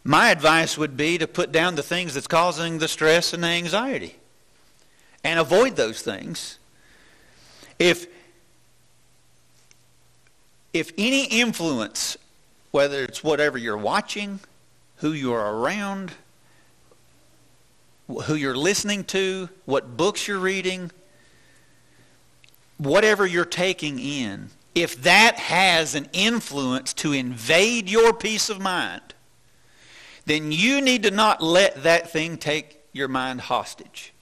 my 0.02 0.30
advice 0.30 0.76
would 0.76 0.96
be 0.96 1.16
to 1.18 1.28
put 1.28 1.52
down 1.52 1.76
the 1.76 1.82
things 1.84 2.14
that's 2.14 2.26
causing 2.26 2.78
the 2.78 2.88
stress 2.88 3.32
and 3.32 3.44
the 3.44 3.48
anxiety 3.48 4.16
and 5.22 5.38
avoid 5.38 5.76
those 5.76 6.02
things. 6.02 6.58
If, 7.78 8.06
if 10.72 10.92
any 10.98 11.26
influence, 11.26 12.16
whether 12.72 13.04
it's 13.04 13.22
whatever 13.22 13.56
you're 13.56 13.76
watching, 13.76 14.40
who 14.96 15.12
you're 15.12 15.38
around, 15.38 16.12
who 18.24 18.34
you're 18.34 18.56
listening 18.56 19.04
to, 19.04 19.48
what 19.64 19.96
books 19.96 20.26
you're 20.26 20.38
reading, 20.38 20.90
whatever 22.80 23.26
you're 23.26 23.44
taking 23.44 23.98
in, 23.98 24.48
if 24.74 25.02
that 25.02 25.36
has 25.36 25.94
an 25.94 26.08
influence 26.12 26.94
to 26.94 27.12
invade 27.12 27.90
your 27.90 28.14
peace 28.14 28.48
of 28.48 28.58
mind, 28.58 29.02
then 30.24 30.50
you 30.50 30.80
need 30.80 31.02
to 31.02 31.10
not 31.10 31.42
let 31.42 31.82
that 31.82 32.10
thing 32.10 32.38
take 32.38 32.80
your 32.92 33.08
mind 33.08 33.42
hostage. 33.42 34.14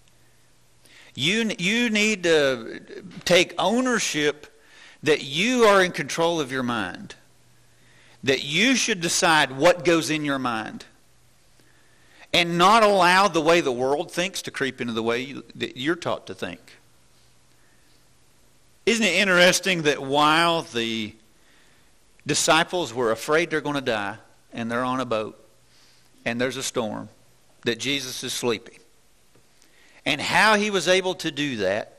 You, 1.14 1.52
you 1.58 1.90
need 1.90 2.24
to 2.24 2.80
take 3.24 3.54
ownership 3.58 4.46
that 5.02 5.22
you 5.22 5.64
are 5.64 5.82
in 5.82 5.92
control 5.92 6.40
of 6.40 6.50
your 6.50 6.62
mind, 6.62 7.14
that 8.24 8.44
you 8.44 8.74
should 8.74 9.00
decide 9.00 9.52
what 9.52 9.84
goes 9.84 10.10
in 10.10 10.24
your 10.24 10.38
mind, 10.38 10.84
and 12.32 12.58
not 12.58 12.82
allow 12.82 13.28
the 13.28 13.40
way 13.40 13.60
the 13.60 13.72
world 13.72 14.10
thinks 14.10 14.42
to 14.42 14.50
creep 14.50 14.80
into 14.80 14.92
the 14.92 15.02
way 15.02 15.20
you, 15.20 15.44
that 15.54 15.76
you're 15.76 15.96
taught 15.96 16.26
to 16.26 16.34
think. 16.34 16.77
Isn't 18.88 19.04
it 19.04 19.16
interesting 19.16 19.82
that 19.82 20.02
while 20.02 20.62
the 20.62 21.14
disciples 22.26 22.94
were 22.94 23.10
afraid 23.10 23.50
they're 23.50 23.60
going 23.60 23.74
to 23.74 23.82
die 23.82 24.16
and 24.50 24.70
they're 24.70 24.82
on 24.82 25.00
a 25.00 25.04
boat 25.04 25.38
and 26.24 26.40
there's 26.40 26.56
a 26.56 26.62
storm, 26.62 27.10
that 27.66 27.78
Jesus 27.78 28.24
is 28.24 28.32
sleeping? 28.32 28.78
And 30.06 30.22
how 30.22 30.54
he 30.54 30.70
was 30.70 30.88
able 30.88 31.14
to 31.16 31.30
do 31.30 31.56
that 31.56 31.98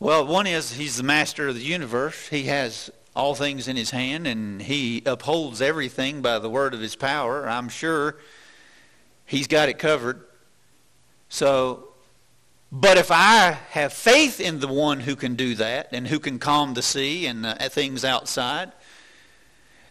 well, 0.00 0.26
one 0.26 0.46
is 0.46 0.72
he's 0.72 0.96
the 0.96 1.02
master 1.02 1.48
of 1.48 1.56
the 1.56 1.60
universe. 1.60 2.28
He 2.28 2.44
has 2.44 2.88
all 3.16 3.34
things 3.34 3.66
in 3.66 3.76
his 3.76 3.90
hand, 3.90 4.26
and 4.28 4.62
he 4.62 5.02
upholds 5.04 5.60
everything 5.60 6.22
by 6.22 6.38
the 6.38 6.48
word 6.48 6.72
of 6.72 6.80
his 6.80 6.94
power. 6.94 7.48
I'm 7.48 7.68
sure 7.68 8.16
he's 9.26 9.48
got 9.48 9.68
it 9.68 9.78
covered. 9.78 10.24
So, 11.28 11.87
but 12.70 12.98
if 12.98 13.10
I 13.10 13.58
have 13.70 13.92
faith 13.92 14.40
in 14.40 14.60
the 14.60 14.68
one 14.68 15.00
who 15.00 15.16
can 15.16 15.36
do 15.36 15.54
that 15.54 15.88
and 15.92 16.06
who 16.06 16.18
can 16.18 16.38
calm 16.38 16.74
the 16.74 16.82
sea 16.82 17.26
and 17.26 17.46
uh, 17.46 17.56
things 17.70 18.04
outside, 18.04 18.72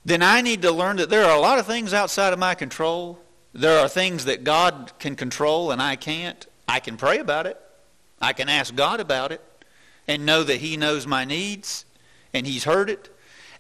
then 0.05 0.21
I 0.21 0.41
need 0.41 0.61
to 0.61 0.71
learn 0.71 0.97
that 0.97 1.09
there 1.09 1.25
are 1.25 1.35
a 1.35 1.41
lot 1.41 1.59
of 1.59 1.65
things 1.65 1.93
outside 1.93 2.33
of 2.33 2.39
my 2.39 2.55
control. 2.55 3.19
There 3.51 3.79
are 3.79 3.89
things 3.89 4.25
that 4.25 4.43
God 4.43 4.91
can 4.99 5.15
control 5.15 5.71
and 5.71 5.81
I 5.81 5.95
can't. 5.95 6.45
I 6.67 6.79
can 6.79 6.97
pray 6.97 7.17
about 7.17 7.47
it. 7.47 7.59
I 8.21 8.33
can 8.33 8.47
ask 8.47 8.75
God 8.75 8.99
about 8.99 9.31
it 9.31 9.41
and 10.07 10.25
know 10.25 10.43
that 10.43 10.57
He 10.57 10.77
knows 10.77 11.07
my 11.07 11.25
needs 11.25 11.83
and 12.33 12.45
He's 12.45 12.63
heard 12.63 12.89
it. 12.89 13.09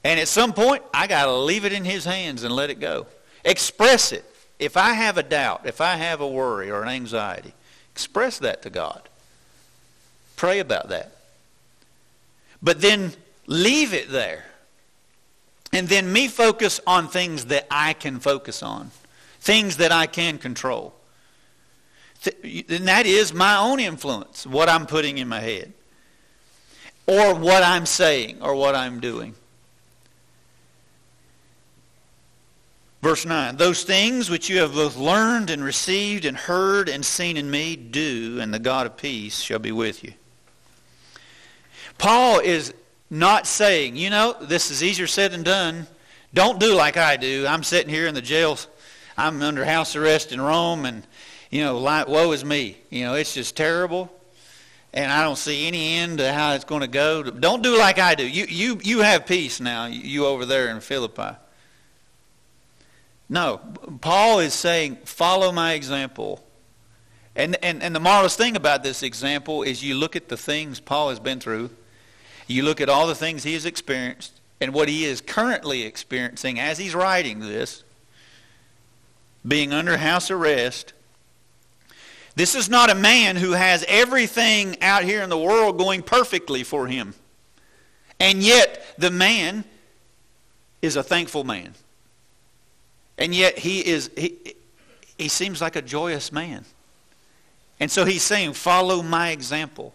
And 0.03 0.19
at 0.19 0.27
some 0.27 0.53
point, 0.53 0.83
I 0.93 1.07
got 1.07 1.25
to 1.25 1.33
leave 1.33 1.65
it 1.65 1.73
in 1.73 1.85
His 1.85 2.05
hands 2.05 2.43
and 2.43 2.55
let 2.55 2.69
it 2.69 2.79
go. 2.79 3.07
Express 3.43 4.11
it. 4.11 4.25
If 4.59 4.77
I 4.77 4.93
have 4.93 5.17
a 5.17 5.23
doubt, 5.23 5.65
if 5.65 5.81
I 5.81 5.95
have 5.95 6.21
a 6.21 6.27
worry 6.27 6.71
or 6.71 6.81
an 6.81 6.89
anxiety, 6.89 7.53
express 7.91 8.39
that 8.39 8.61
to 8.61 8.69
God. 8.69 9.06
Pray 10.37 10.59
about 10.59 10.87
that. 10.89 11.11
But 12.61 12.79
then 12.79 13.11
leave 13.45 13.93
it 13.93 14.09
there. 14.09 14.45
And 15.73 15.89
then 15.89 16.13
me 16.13 16.29
focus 16.29 16.79
on 16.87 17.09
things 17.09 17.45
that 17.45 17.67
I 17.69 17.91
can 17.91 18.19
focus 18.19 18.63
on, 18.63 18.91
things 19.41 19.77
that 19.77 19.91
I 19.91 20.07
can 20.07 20.37
control. 20.37 20.93
And 22.43 22.87
that 22.87 23.05
is 23.05 23.33
my 23.33 23.57
own 23.57 23.81
influence, 23.81 24.47
what 24.47 24.69
I'm 24.69 24.85
putting 24.87 25.17
in 25.17 25.27
my 25.27 25.41
head 25.41 25.73
or 27.05 27.33
what 27.33 27.63
I'm 27.63 27.85
saying 27.85 28.41
or 28.41 28.55
what 28.55 28.75
I'm 28.75 28.99
doing. 28.99 29.35
Verse 33.01 33.25
9 33.25 33.57
Those 33.57 33.83
things 33.83 34.29
which 34.29 34.49
you 34.49 34.59
have 34.59 34.73
both 34.73 34.97
learned 34.97 35.49
and 35.49 35.63
received 35.63 36.25
and 36.25 36.35
heard 36.35 36.89
and 36.89 37.05
seen 37.05 37.37
in 37.37 37.49
me, 37.49 37.75
do, 37.75 38.39
and 38.41 38.53
the 38.53 38.59
God 38.59 38.85
of 38.85 38.97
peace 38.97 39.39
shall 39.39 39.59
be 39.59 39.71
with 39.71 40.03
you. 40.03 40.13
Paul 41.97 42.39
is 42.39 42.73
not 43.09 43.47
saying, 43.47 43.95
you 43.95 44.09
know, 44.09 44.35
this 44.41 44.71
is 44.71 44.83
easier 44.83 45.07
said 45.07 45.31
than 45.31 45.43
done. 45.43 45.87
Don't 46.33 46.59
do 46.59 46.73
like 46.73 46.97
I 46.97 47.17
do. 47.17 47.45
I'm 47.47 47.63
sitting 47.63 47.93
here 47.93 48.07
in 48.07 48.13
the 48.13 48.21
jail. 48.21 48.57
I'm 49.17 49.41
under 49.41 49.65
house 49.65 49.95
arrest 49.95 50.31
in 50.31 50.39
Rome, 50.39 50.85
and, 50.85 51.07
you 51.49 51.63
know, 51.63 51.79
like, 51.79 52.07
woe 52.07 52.31
is 52.33 52.45
me. 52.45 52.77
You 52.89 53.05
know, 53.05 53.13
it's 53.15 53.33
just 53.33 53.55
terrible 53.55 54.11
and 54.97 55.11
I 55.11 55.23
don't 55.23 55.37
see 55.37 55.67
any 55.67 55.95
end 55.97 56.17
to 56.17 56.33
how 56.33 56.53
it's 56.53 56.65
going 56.65 56.81
to 56.81 56.87
go. 56.87 57.21
Don't 57.21 57.61
do 57.61 57.77
like 57.77 57.99
I 57.99 58.15
do. 58.15 58.27
You, 58.27 58.45
you, 58.49 58.79
you 58.81 58.99
have 58.99 59.27
peace 59.27 59.59
now, 59.59 59.85
you 59.85 60.25
over 60.25 60.45
there 60.45 60.69
in 60.69 60.79
Philippi. 60.79 61.37
No, 63.29 63.59
Paul 64.01 64.39
is 64.39 64.55
saying, 64.55 64.97
follow 65.05 65.51
my 65.51 65.73
example. 65.73 66.43
And, 67.35 67.57
and, 67.63 67.83
and 67.83 67.95
the 67.95 67.99
marvelous 67.99 68.35
thing 68.35 68.55
about 68.55 68.81
this 68.81 69.03
example 69.03 69.61
is 69.61 69.83
you 69.83 69.93
look 69.93 70.15
at 70.15 70.29
the 70.29 70.37
things 70.37 70.79
Paul 70.79 71.09
has 71.09 71.19
been 71.19 71.39
through, 71.39 71.69
you 72.47 72.63
look 72.63 72.81
at 72.81 72.89
all 72.89 73.07
the 73.07 73.15
things 73.15 73.43
he 73.43 73.53
has 73.53 73.65
experienced, 73.65 74.39
and 74.59 74.73
what 74.73 74.89
he 74.89 75.05
is 75.05 75.21
currently 75.21 75.83
experiencing 75.83 76.59
as 76.59 76.77
he's 76.77 76.95
writing 76.95 77.39
this, 77.39 77.83
being 79.47 79.73
under 79.73 79.97
house 79.97 80.31
arrest, 80.31 80.93
this 82.35 82.53
is 82.53 82.69
not 82.69 82.89
a 82.89 82.95
man 82.95 83.35
who 83.35 83.51
has 83.51 83.83
everything 83.87 84.81
out 84.81 85.03
here 85.03 85.23
in 85.23 85.29
the 85.29 85.37
world 85.37 85.77
going 85.77 86.03
perfectly 86.03 86.63
for 86.63 86.87
him. 86.87 87.15
And 88.19 88.43
yet, 88.43 88.83
the 88.97 89.11
man 89.11 89.63
is 90.81 90.95
a 90.95 91.03
thankful 91.03 91.43
man. 91.43 91.73
And 93.17 93.33
yet, 93.33 93.57
he, 93.57 93.85
is, 93.85 94.11
he, 94.15 94.37
he 95.17 95.27
seems 95.27 95.61
like 95.61 95.75
a 95.75 95.81
joyous 95.81 96.31
man. 96.31 96.65
And 97.79 97.89
so 97.89 98.05
he's 98.05 98.23
saying, 98.23 98.53
Follow 98.53 99.01
my 99.01 99.31
example. 99.31 99.93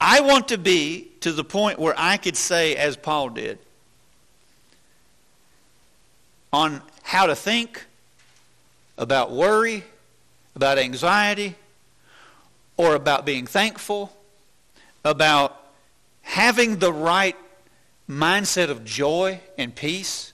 I 0.00 0.20
want 0.20 0.48
to 0.48 0.58
be 0.58 1.08
to 1.20 1.32
the 1.32 1.44
point 1.44 1.78
where 1.78 1.94
I 1.96 2.16
could 2.16 2.36
say, 2.36 2.74
as 2.76 2.96
Paul 2.96 3.30
did, 3.30 3.58
on 6.52 6.82
how 7.02 7.26
to 7.26 7.36
think 7.36 7.84
about 8.96 9.30
worry 9.30 9.84
about 10.56 10.78
anxiety 10.78 11.54
or 12.76 12.94
about 12.94 13.24
being 13.24 13.46
thankful, 13.46 14.12
about 15.04 15.56
having 16.22 16.78
the 16.78 16.92
right 16.92 17.36
mindset 18.08 18.70
of 18.70 18.84
joy 18.84 19.40
and 19.56 19.74
peace, 19.74 20.32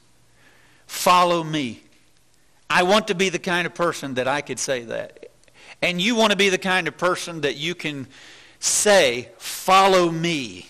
follow 0.87 1.45
me. 1.45 1.83
I 2.69 2.83
want 2.83 3.09
to 3.09 3.15
be 3.15 3.29
the 3.29 3.39
kind 3.39 3.67
of 3.67 3.75
person 3.75 4.15
that 4.15 4.27
I 4.27 4.41
could 4.41 4.59
say 4.59 4.83
that. 4.85 5.31
And 5.83 6.01
you 6.01 6.17
want 6.17 6.33
to 6.33 6.37
be 6.37 6.49
the 6.49 6.59
kind 6.59 6.89
of 6.89 6.97
person 6.97 7.43
that 7.43 7.57
you 7.57 7.75
can 7.75 8.07
say, 8.59 9.31
follow 9.39 10.11
me. 10.11 10.69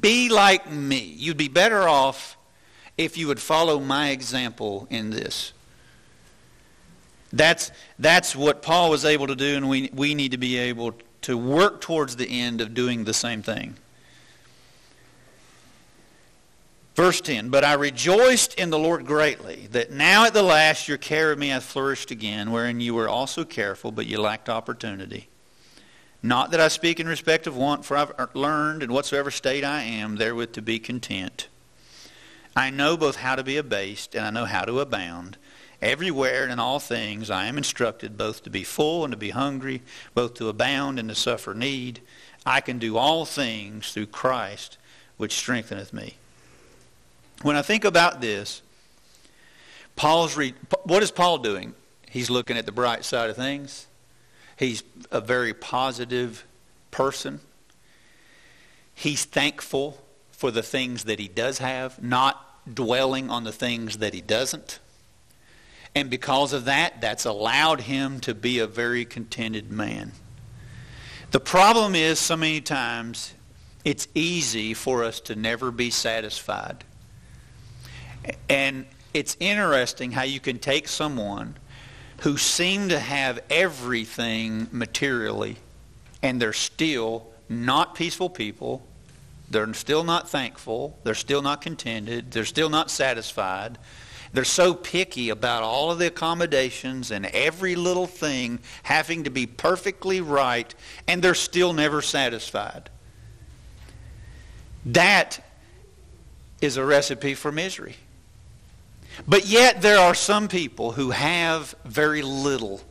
Be 0.00 0.28
like 0.28 0.70
me. 0.70 1.00
You'd 1.16 1.36
be 1.36 1.48
better 1.48 1.88
off 1.88 2.36
if 2.96 3.16
you 3.16 3.28
would 3.28 3.40
follow 3.40 3.80
my 3.80 4.10
example 4.10 4.86
in 4.90 5.10
this. 5.10 5.52
That's, 7.32 7.70
that's 7.98 8.34
what 8.34 8.62
Paul 8.62 8.90
was 8.90 9.04
able 9.04 9.26
to 9.26 9.36
do, 9.36 9.56
and 9.56 9.68
we, 9.68 9.90
we 9.92 10.14
need 10.14 10.32
to 10.32 10.38
be 10.38 10.56
able 10.56 10.94
to 11.22 11.36
work 11.36 11.80
towards 11.80 12.16
the 12.16 12.26
end 12.26 12.60
of 12.60 12.74
doing 12.74 13.04
the 13.04 13.14
same 13.14 13.42
thing. 13.42 13.76
Verse 16.94 17.20
10 17.20 17.50
But 17.50 17.64
I 17.64 17.74
rejoiced 17.74 18.54
in 18.54 18.70
the 18.70 18.78
Lord 18.78 19.06
greatly, 19.06 19.68
that 19.70 19.92
now 19.92 20.24
at 20.24 20.34
the 20.34 20.42
last 20.42 20.88
your 20.88 20.98
care 20.98 21.30
of 21.30 21.38
me 21.38 21.48
hath 21.48 21.64
flourished 21.64 22.10
again, 22.10 22.50
wherein 22.50 22.80
you 22.80 22.94
were 22.94 23.08
also 23.08 23.44
careful, 23.44 23.92
but 23.92 24.06
you 24.06 24.20
lacked 24.20 24.48
opportunity. 24.48 25.28
Not 26.22 26.50
that 26.50 26.60
I 26.60 26.68
speak 26.68 26.98
in 26.98 27.06
respect 27.06 27.46
of 27.46 27.56
want, 27.56 27.84
for 27.84 27.96
I've 27.96 28.34
learned 28.34 28.82
in 28.82 28.92
whatsoever 28.92 29.30
state 29.30 29.64
I 29.64 29.82
am 29.82 30.16
therewith 30.16 30.52
to 30.52 30.62
be 30.62 30.78
content. 30.78 31.48
I 32.56 32.70
know 32.70 32.96
both 32.96 33.16
how 33.16 33.36
to 33.36 33.44
be 33.44 33.56
abased, 33.56 34.16
and 34.16 34.24
I 34.26 34.30
know 34.30 34.44
how 34.44 34.64
to 34.64 34.80
abound. 34.80 35.36
Everywhere 35.80 36.42
and 36.42 36.52
in 36.52 36.58
all 36.58 36.80
things 36.80 37.30
I 37.30 37.46
am 37.46 37.56
instructed 37.56 38.18
both 38.18 38.42
to 38.42 38.50
be 38.50 38.64
full 38.64 39.04
and 39.04 39.12
to 39.12 39.16
be 39.16 39.30
hungry, 39.30 39.82
both 40.12 40.34
to 40.34 40.48
abound 40.48 40.98
and 40.98 41.08
to 41.08 41.14
suffer 41.14 41.54
need. 41.54 42.00
I 42.44 42.60
can 42.60 42.80
do 42.80 42.96
all 42.96 43.24
things 43.24 43.92
through 43.92 44.06
Christ, 44.06 44.76
which 45.18 45.34
strengtheneth 45.34 45.92
me. 45.92 46.16
When 47.42 47.54
I 47.54 47.62
think 47.62 47.84
about 47.84 48.20
this, 48.20 48.62
Paul's 49.94 50.36
re- 50.36 50.54
what 50.82 51.04
is 51.04 51.12
Paul 51.12 51.38
doing? 51.38 51.74
He's 52.10 52.30
looking 52.30 52.56
at 52.56 52.66
the 52.66 52.72
bright 52.72 53.04
side 53.04 53.30
of 53.30 53.36
things. 53.36 53.86
He's 54.58 54.82
a 55.10 55.20
very 55.20 55.54
positive 55.54 56.44
person. 56.90 57.40
He's 58.94 59.24
thankful 59.24 60.02
for 60.32 60.50
the 60.50 60.62
things 60.62 61.04
that 61.04 61.18
he 61.18 61.28
does 61.28 61.58
have, 61.58 62.02
not 62.02 62.44
dwelling 62.74 63.30
on 63.30 63.44
the 63.44 63.52
things 63.52 63.98
that 63.98 64.14
he 64.14 64.20
doesn't. 64.20 64.80
And 65.94 66.10
because 66.10 66.52
of 66.52 66.64
that, 66.66 67.00
that's 67.00 67.24
allowed 67.24 67.82
him 67.82 68.20
to 68.20 68.34
be 68.34 68.58
a 68.58 68.66
very 68.66 69.04
contented 69.04 69.70
man. 69.70 70.12
The 71.30 71.40
problem 71.40 71.94
is, 71.94 72.18
so 72.18 72.36
many 72.36 72.60
times, 72.60 73.34
it's 73.84 74.08
easy 74.14 74.74
for 74.74 75.04
us 75.04 75.20
to 75.20 75.36
never 75.36 75.70
be 75.70 75.90
satisfied. 75.90 76.84
And 78.48 78.86
it's 79.14 79.36
interesting 79.40 80.10
how 80.10 80.22
you 80.22 80.40
can 80.40 80.58
take 80.58 80.88
someone 80.88 81.56
who 82.20 82.36
seem 82.36 82.88
to 82.88 82.98
have 82.98 83.40
everything 83.48 84.68
materially, 84.72 85.56
and 86.22 86.40
they're 86.40 86.52
still 86.52 87.26
not 87.48 87.94
peaceful 87.94 88.28
people. 88.28 88.84
They're 89.50 89.72
still 89.74 90.04
not 90.04 90.28
thankful. 90.28 90.98
They're 91.04 91.14
still 91.14 91.42
not 91.42 91.62
contented. 91.62 92.32
They're 92.32 92.44
still 92.44 92.68
not 92.68 92.90
satisfied. 92.90 93.78
They're 94.32 94.44
so 94.44 94.74
picky 94.74 95.30
about 95.30 95.62
all 95.62 95.90
of 95.90 95.98
the 95.98 96.06
accommodations 96.08 97.10
and 97.10 97.24
every 97.26 97.76
little 97.76 98.06
thing 98.06 98.58
having 98.82 99.24
to 99.24 99.30
be 99.30 99.46
perfectly 99.46 100.20
right, 100.20 100.74
and 101.06 101.22
they're 101.22 101.34
still 101.34 101.72
never 101.72 102.02
satisfied. 102.02 102.90
That 104.84 105.44
is 106.60 106.76
a 106.76 106.84
recipe 106.84 107.34
for 107.34 107.52
misery. 107.52 107.96
But 109.26 109.46
yet, 109.46 109.82
there 109.82 109.98
are 109.98 110.14
some 110.14 110.48
people 110.48 110.92
who 110.92 111.10
have 111.10 111.74
very 111.84 112.22
little 112.22 112.82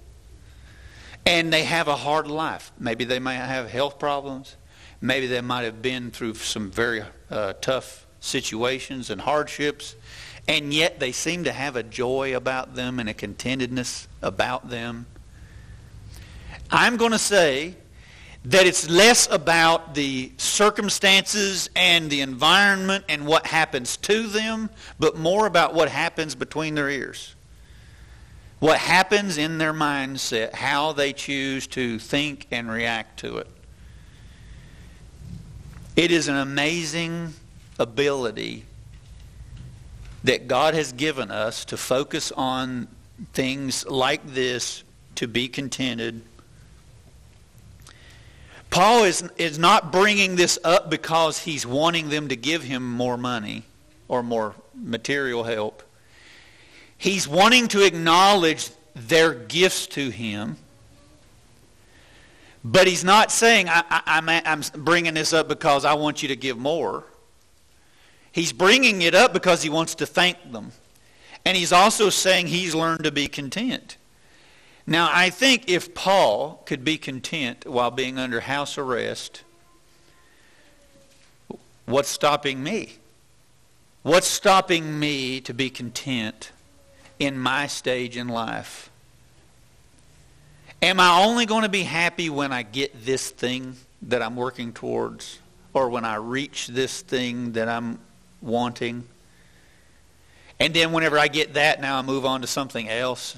and 1.27 1.51
they 1.51 1.65
have 1.65 1.89
a 1.89 1.95
hard 1.95 2.27
life. 2.27 2.71
Maybe 2.79 3.03
they 3.03 3.19
might 3.19 3.33
have 3.33 3.69
health 3.69 3.99
problems. 3.99 4.55
Maybe 5.01 5.27
they 5.27 5.41
might 5.41 5.63
have 5.63 5.81
been 5.81 6.09
through 6.09 6.35
some 6.35 6.71
very 6.71 7.03
uh, 7.29 7.53
tough 7.59 8.07
situations 8.21 9.09
and 9.09 9.19
hardships, 9.19 9.95
and 10.47 10.73
yet 10.73 10.99
they 10.99 11.11
seem 11.11 11.43
to 11.43 11.51
have 11.51 11.75
a 11.75 11.83
joy 11.83 12.35
about 12.35 12.75
them 12.75 12.99
and 12.99 13.09
a 13.09 13.13
contentedness 13.13 14.07
about 14.21 14.69
them. 14.69 15.05
I'm 16.71 16.95
going 16.95 17.11
to 17.11 17.19
say 17.19 17.75
that 18.47 18.65
it's 18.65 18.89
less 18.89 19.27
about 19.29 19.93
the 19.93 20.31
circumstances 20.37 21.69
and 21.75 22.09
the 22.09 22.21
environment 22.21 23.03
and 23.09 23.27
what 23.27 23.45
happens 23.45 23.97
to 23.97 24.27
them, 24.27 24.69
but 24.97 25.17
more 25.17 25.47
about 25.47 25.73
what 25.73 25.89
happens 25.89 26.33
between 26.33 26.73
their 26.73 26.89
ears. 26.89 27.35
What 28.59 28.77
happens 28.77 29.37
in 29.37 29.57
their 29.57 29.73
mindset, 29.73 30.53
how 30.53 30.93
they 30.93 31.11
choose 31.11 31.67
to 31.67 31.99
think 31.99 32.47
and 32.49 32.71
react 32.71 33.19
to 33.19 33.37
it. 33.37 33.47
It 35.97 36.11
is 36.11 36.29
an 36.29 36.37
amazing 36.37 37.33
ability 37.77 38.63
that 40.23 40.47
God 40.47 40.73
has 40.73 40.93
given 40.93 41.31
us 41.31 41.65
to 41.65 41.75
focus 41.75 42.31
on 42.31 42.87
things 43.33 43.85
like 43.87 44.25
this, 44.25 44.85
to 45.15 45.27
be 45.27 45.49
contented. 45.49 46.21
Paul 48.69 49.03
is, 49.03 49.23
is 49.37 49.57
not 49.57 49.91
bringing 49.91 50.35
this 50.35 50.59
up 50.63 50.89
because 50.89 51.39
he's 51.39 51.65
wanting 51.65 52.09
them 52.09 52.27
to 52.27 52.35
give 52.35 52.63
him 52.63 52.89
more 52.89 53.17
money 53.17 53.63
or 54.07 54.21
more 54.21 54.55
material 54.75 55.43
help. 55.43 55.83
He's 56.97 57.27
wanting 57.27 57.67
to 57.69 57.85
acknowledge 57.85 58.69
their 58.95 59.33
gifts 59.33 59.87
to 59.87 60.09
him 60.09 60.57
but 62.71 62.85
he's 62.85 63.05
not 63.05 63.31
saying, 63.31 63.67
I, 63.69 64.01
am 64.45 64.61
bringing 64.73 65.13
this 65.13 65.31
up 65.31 65.47
because 65.47 65.85
I 65.85 65.93
want 65.93 66.21
you 66.21 66.27
to 66.27 66.35
give 66.35 66.57
more. 66.57 67.05
He's 68.33 68.51
bringing 68.51 69.01
it 69.03 69.15
up 69.15 69.31
because 69.31 69.63
he 69.63 69.69
wants 69.69 69.95
to 69.95 70.05
thank 70.05 70.51
them. 70.51 70.73
And 71.45 71.55
he's 71.55 71.71
also 71.71 72.09
saying 72.09 72.47
he's 72.47 72.75
learned 72.75 73.05
to 73.05 73.11
be 73.11 73.29
content. 73.29 73.95
Now, 74.89 75.09
I 75.11 75.29
think 75.29 75.67
if 75.67 75.93
Paul 75.93 76.63
could 76.65 76.85
be 76.85 76.97
content 76.97 77.67
while 77.67 77.91
being 77.91 78.17
under 78.17 78.39
house 78.39 78.77
arrest, 78.77 79.43
what's 81.85 82.07
stopping 82.07 82.63
me? 82.63 82.93
What's 84.03 84.27
stopping 84.27 84.97
me 84.97 85.41
to 85.41 85.53
be 85.53 85.69
content 85.69 86.53
in 87.19 87.37
my 87.37 87.67
stage 87.67 88.15
in 88.15 88.29
life? 88.29 88.89
Am 90.81 91.01
I 91.01 91.21
only 91.21 91.45
going 91.45 91.63
to 91.63 91.69
be 91.69 91.83
happy 91.83 92.29
when 92.29 92.53
I 92.53 92.63
get 92.63 93.03
this 93.03 93.29
thing 93.29 93.75
that 94.03 94.21
I'm 94.21 94.37
working 94.37 94.71
towards 94.71 95.39
or 95.73 95.89
when 95.89 96.05
I 96.05 96.15
reach 96.15 96.67
this 96.67 97.01
thing 97.01 97.51
that 97.53 97.67
I'm 97.67 97.99
wanting? 98.41 99.03
And 100.61 100.73
then 100.73 100.93
whenever 100.93 101.19
I 101.19 101.27
get 101.27 101.55
that, 101.55 101.81
now 101.81 101.99
I 101.99 102.03
move 102.03 102.25
on 102.25 102.39
to 102.39 102.47
something 102.47 102.87
else. 102.87 103.35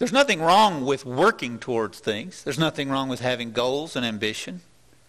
There's 0.00 0.12
nothing 0.12 0.40
wrong 0.40 0.86
with 0.86 1.04
working 1.04 1.58
towards 1.58 1.98
things. 1.98 2.42
There's 2.42 2.58
nothing 2.58 2.88
wrong 2.88 3.10
with 3.10 3.20
having 3.20 3.52
goals 3.52 3.96
and 3.96 4.06
ambition 4.06 4.62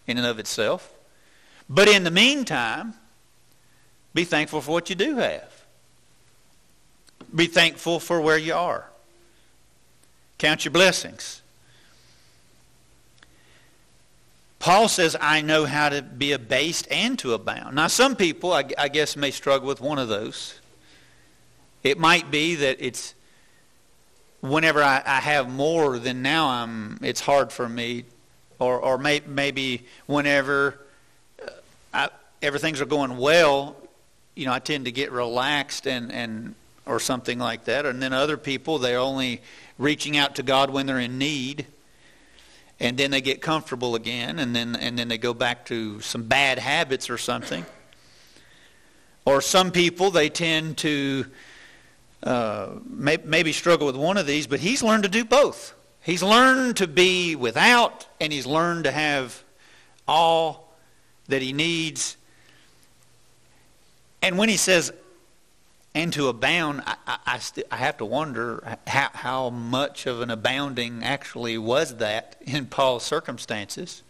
in 0.06 0.18
and 0.18 0.26
of 0.26 0.38
itself. 0.38 0.92
But 1.66 1.88
in 1.88 2.04
the 2.04 2.10
meantime, 2.10 2.92
be 4.12 4.24
thankful 4.24 4.60
for 4.60 4.72
what 4.72 4.90
you 4.90 4.94
do 4.94 5.16
have. 5.16 5.64
Be 7.34 7.46
thankful 7.46 8.00
for 8.00 8.20
where 8.20 8.36
you 8.36 8.52
are. 8.52 8.84
Count 10.36 10.66
your 10.66 10.72
blessings. 10.72 11.40
Paul 14.58 14.88
says, 14.88 15.16
I 15.18 15.40
know 15.40 15.64
how 15.64 15.88
to 15.88 16.02
be 16.02 16.32
abased 16.32 16.86
and 16.90 17.18
to 17.20 17.32
abound. 17.32 17.76
Now, 17.76 17.86
some 17.86 18.14
people, 18.14 18.52
I, 18.52 18.64
I, 18.76 18.88
guess, 18.88 19.16
may 19.16 19.30
struggle 19.30 19.68
with 19.68 19.80
one 19.80 19.98
of 19.98 20.08
those. 20.08 20.60
It 21.82 21.98
might 21.98 22.30
be 22.30 22.56
that 22.56 22.76
it's 22.78 23.14
whenever 24.42 24.82
I, 24.82 25.02
I 25.06 25.20
have 25.20 25.50
more, 25.50 25.98
than 25.98 26.20
now 26.20 26.48
I'm, 26.48 26.98
it's 27.00 27.20
hard 27.20 27.50
for 27.50 27.68
me. 27.68 28.04
Or, 28.58 28.78
or 28.78 28.98
may, 28.98 29.22
maybe 29.26 29.86
whenever 30.06 30.78
uh, 31.42 31.50
I, 31.94 32.08
everything's 32.42 32.80
are 32.80 32.86
going 32.86 33.16
well, 33.16 33.76
you 34.34 34.46
know, 34.46 34.52
I 34.52 34.58
tend 34.58 34.84
to 34.84 34.92
get 34.92 35.10
relaxed 35.10 35.86
and, 35.86 36.12
and 36.12 36.54
or 36.86 37.00
something 37.00 37.38
like 37.38 37.64
that. 37.64 37.86
And 37.86 38.02
then 38.02 38.12
other 38.12 38.36
people, 38.36 38.78
they're 38.78 38.98
only 38.98 39.40
reaching 39.78 40.16
out 40.16 40.36
to 40.36 40.42
God 40.42 40.70
when 40.70 40.86
they're 40.86 41.00
in 41.00 41.18
need. 41.18 41.66
And 42.80 42.96
then 42.96 43.12
they 43.12 43.20
get 43.20 43.40
comfortable 43.40 43.94
again, 43.94 44.40
and 44.40 44.56
then, 44.56 44.74
and 44.74 44.98
then 44.98 45.06
they 45.06 45.18
go 45.18 45.32
back 45.32 45.66
to 45.66 46.00
some 46.00 46.24
bad 46.24 46.58
habits 46.58 47.10
or 47.10 47.16
something. 47.16 47.64
Or 49.24 49.40
some 49.40 49.70
people, 49.70 50.10
they 50.10 50.28
tend 50.28 50.78
to 50.78 51.26
uh, 52.22 52.68
may, 52.86 53.18
maybe 53.24 53.52
struggle 53.52 53.86
with 53.86 53.96
one 53.96 54.16
of 54.16 54.26
these, 54.26 54.46
but 54.46 54.60
he's 54.60 54.82
learned 54.82 55.02
to 55.02 55.08
do 55.08 55.24
both. 55.24 55.74
He's 56.02 56.22
learned 56.22 56.76
to 56.78 56.86
be 56.86 57.36
without, 57.36 58.06
and 58.20 58.32
he's 58.32 58.46
learned 58.46 58.84
to 58.84 58.92
have 58.92 59.42
all 60.06 60.74
that 61.28 61.42
he 61.42 61.52
needs. 61.52 62.16
And 64.20 64.38
when 64.38 64.48
he 64.48 64.56
says, 64.56 64.92
and 65.94 66.12
to 66.14 66.28
abound, 66.28 66.82
I, 66.86 66.96
I, 67.06 67.18
I, 67.26 67.38
st- 67.38 67.66
I 67.70 67.76
have 67.76 67.98
to 67.98 68.04
wonder 68.04 68.78
how, 68.86 69.10
how 69.12 69.50
much 69.50 70.06
of 70.06 70.20
an 70.20 70.30
abounding 70.30 71.02
actually 71.04 71.58
was 71.58 71.96
that 71.96 72.36
in 72.40 72.66
Paul's 72.66 73.04
circumstances. 73.04 74.02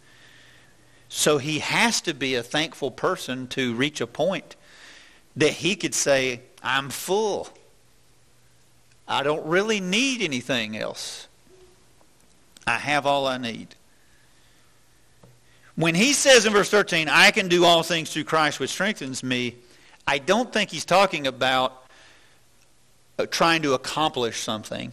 So 1.09 1.37
he 1.37 1.59
has 1.59 2.01
to 2.01 2.13
be 2.13 2.35
a 2.35 2.43
thankful 2.43 2.89
person 2.89 3.47
to 3.49 3.75
reach 3.75 4.01
a 4.01 4.07
point 4.07 4.55
that 5.35 5.51
he 5.51 5.75
could 5.75 5.93
say, 5.93 6.41
I'm 6.63 6.89
full. 6.89 7.49
I 9.07 9.23
don't 9.23 9.45
really 9.45 9.79
need 9.79 10.21
anything 10.21 10.77
else. 10.77 11.27
I 12.65 12.77
have 12.77 13.05
all 13.05 13.27
I 13.27 13.37
need. 13.37 13.75
When 15.75 15.95
he 15.95 16.13
says 16.13 16.45
in 16.45 16.53
verse 16.53 16.69
13, 16.69 17.09
I 17.09 17.31
can 17.31 17.47
do 17.47 17.65
all 17.65 17.83
things 17.83 18.11
through 18.13 18.25
Christ 18.25 18.59
which 18.59 18.69
strengthens 18.69 19.23
me, 19.23 19.55
I 20.05 20.19
don't 20.19 20.51
think 20.51 20.69
he's 20.69 20.85
talking 20.85 21.27
about 21.27 21.83
uh, 23.17 23.25
trying 23.25 23.61
to 23.63 23.73
accomplish 23.73 24.41
something. 24.41 24.91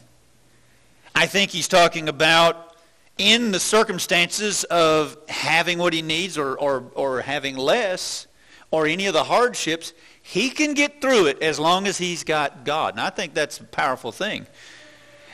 I 1.14 1.26
think 1.26 1.50
he's 1.50 1.68
talking 1.68 2.08
about 2.08 2.76
in 3.18 3.50
the 3.50 3.60
circumstances 3.60 4.64
of 4.64 5.16
having 5.28 5.78
what 5.78 5.92
he 5.92 6.00
needs 6.00 6.38
or, 6.38 6.54
or, 6.56 6.84
or 6.94 7.20
having 7.20 7.56
less 7.56 8.26
or 8.70 8.86
any 8.86 9.06
of 9.06 9.12
the 9.12 9.24
hardships, 9.24 9.92
he 10.22 10.50
can 10.50 10.74
get 10.74 11.00
through 11.00 11.26
it 11.26 11.42
as 11.42 11.58
long 11.58 11.86
as 11.86 11.98
he's 11.98 12.24
got 12.24 12.64
God. 12.64 12.94
And 12.94 13.00
I 13.00 13.10
think 13.10 13.34
that's 13.34 13.58
a 13.58 13.64
powerful 13.64 14.12
thing. 14.12 14.46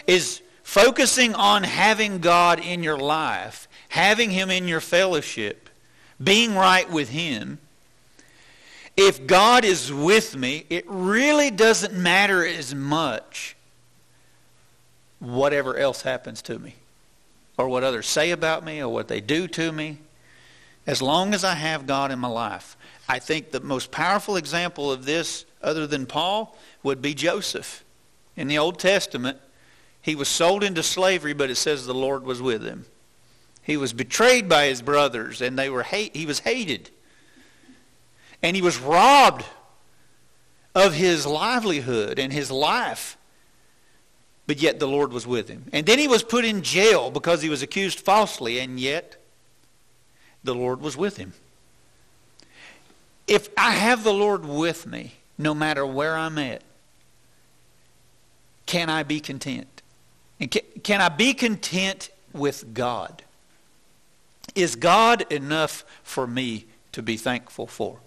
Is 0.07 0.41
focusing 0.63 1.35
on 1.35 1.65
having 1.65 2.19
God 2.19 2.61
in 2.61 2.83
your 2.83 2.99
life, 2.99 3.69
having 3.89 4.31
him 4.31 4.51
in 4.51 4.69
your 4.69 4.81
fellowship, 4.81 5.69
being 6.23 6.55
right 6.55 6.91
with 6.91 7.11
him, 7.11 7.59
if 8.97 9.27
God 9.27 9.65
is 9.65 9.93
with 9.93 10.37
me, 10.37 10.65
it 10.71 10.85
really 10.89 11.51
doesn't 11.51 11.93
matter 11.93 12.47
as 12.47 12.75
much 12.75 13.55
whatever 15.19 15.77
else 15.77 16.03
happens 16.03 16.41
to 16.43 16.59
me 16.59 16.75
or 17.59 17.69
what 17.69 17.85
others 17.85 18.07
say 18.07 18.31
about 18.31 18.65
me 18.65 18.81
or 18.81 18.89
what 18.89 19.09
they 19.09 19.21
do 19.21 19.47
to 19.49 19.71
me. 19.71 19.99
As 20.87 21.03
long 21.03 21.35
as 21.35 21.45
I 21.45 21.55
have 21.55 21.87
God 21.87 22.11
in 22.11 22.19
my 22.19 22.29
life. 22.29 22.77
I 23.09 23.19
think 23.19 23.51
the 23.51 23.61
most 23.61 23.91
powerful 23.91 24.37
example 24.37 24.91
of 24.91 25.05
this, 25.05 25.45
other 25.63 25.87
than 25.87 26.07
Paul, 26.07 26.57
would 26.83 27.01
be 27.01 27.15
Joseph. 27.15 27.85
In 28.37 28.49
the 28.49 28.59
Old 28.59 28.79
Testament, 28.79 29.39
he 30.03 30.15
was 30.15 30.29
sold 30.29 30.63
into 30.63 30.83
slavery, 30.83 31.33
but 31.33 31.51
it 31.51 31.57
says 31.57 31.87
the 31.87 31.95
Lord 31.95 32.25
was 32.25 32.43
with 32.43 32.65
him. 32.65 32.87
He 33.63 33.77
was 33.77 33.93
betrayed 33.93 34.49
by 34.49 34.67
his 34.67 34.83
brothers, 34.83 35.41
and 35.41 35.59
they 35.59 35.71
were 35.71 35.83
hate, 35.83 36.15
he 36.15 36.27
was 36.27 36.41
hated 36.41 36.91
and 38.43 38.55
he 38.55 38.63
was 38.63 38.79
robbed 38.79 39.45
of 40.75 40.95
his 40.95 41.27
livelihood 41.27 42.19
and 42.19 42.33
his 42.33 42.51
life. 42.51 43.17
But 44.47 44.59
yet 44.59 44.79
the 44.79 44.87
Lord 44.87 45.13
was 45.13 45.27
with 45.27 45.49
him. 45.49 45.65
And 45.73 45.87
then 45.87 45.99
he 45.99 46.07
was 46.07 46.23
put 46.23 46.45
in 46.45 46.63
jail 46.63 47.11
because 47.11 47.43
he 47.43 47.49
was 47.49 47.63
accused 47.63 47.99
falsely, 47.99 48.61
and 48.61 48.79
yet 48.79 49.17
the 50.45 50.55
Lord 50.55 50.81
was 50.81 50.97
with 50.97 51.17
him. 51.17 51.33
If 53.27 53.49
I 53.57 53.73
have 53.73 54.05
the 54.05 54.13
Lord 54.13 54.45
with 54.45 54.87
me, 54.87 55.15
no 55.39 55.55
matter 55.55 55.85
where 55.85 56.17
I'm 56.17 56.39
at, 56.39 56.63
can 58.67 58.91
I 58.91 59.03
be 59.03 59.21
content? 59.21 59.83
And 60.41 60.51
can, 60.51 60.63
can 60.83 61.01
I 61.01 61.09
be 61.09 61.35
content 61.35 62.11
with 62.33 62.75
God? 62.75 63.23
Is 64.55 64.77
God 64.77 65.31
enough 65.31 65.85
for 66.03 66.27
me 66.27 66.67
to 66.93 67.03
be 67.03 67.17
thankful 67.17 67.67
for? 67.67 67.99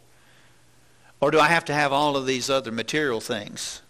Or 1.22 1.32
do 1.32 1.40
I 1.40 1.48
have 1.48 1.66
to 1.66 1.74
have 1.74 1.92
all 1.92 2.16
of 2.16 2.26
these 2.26 2.50
other 2.50 2.72
material 2.72 3.20
things? 3.20 3.82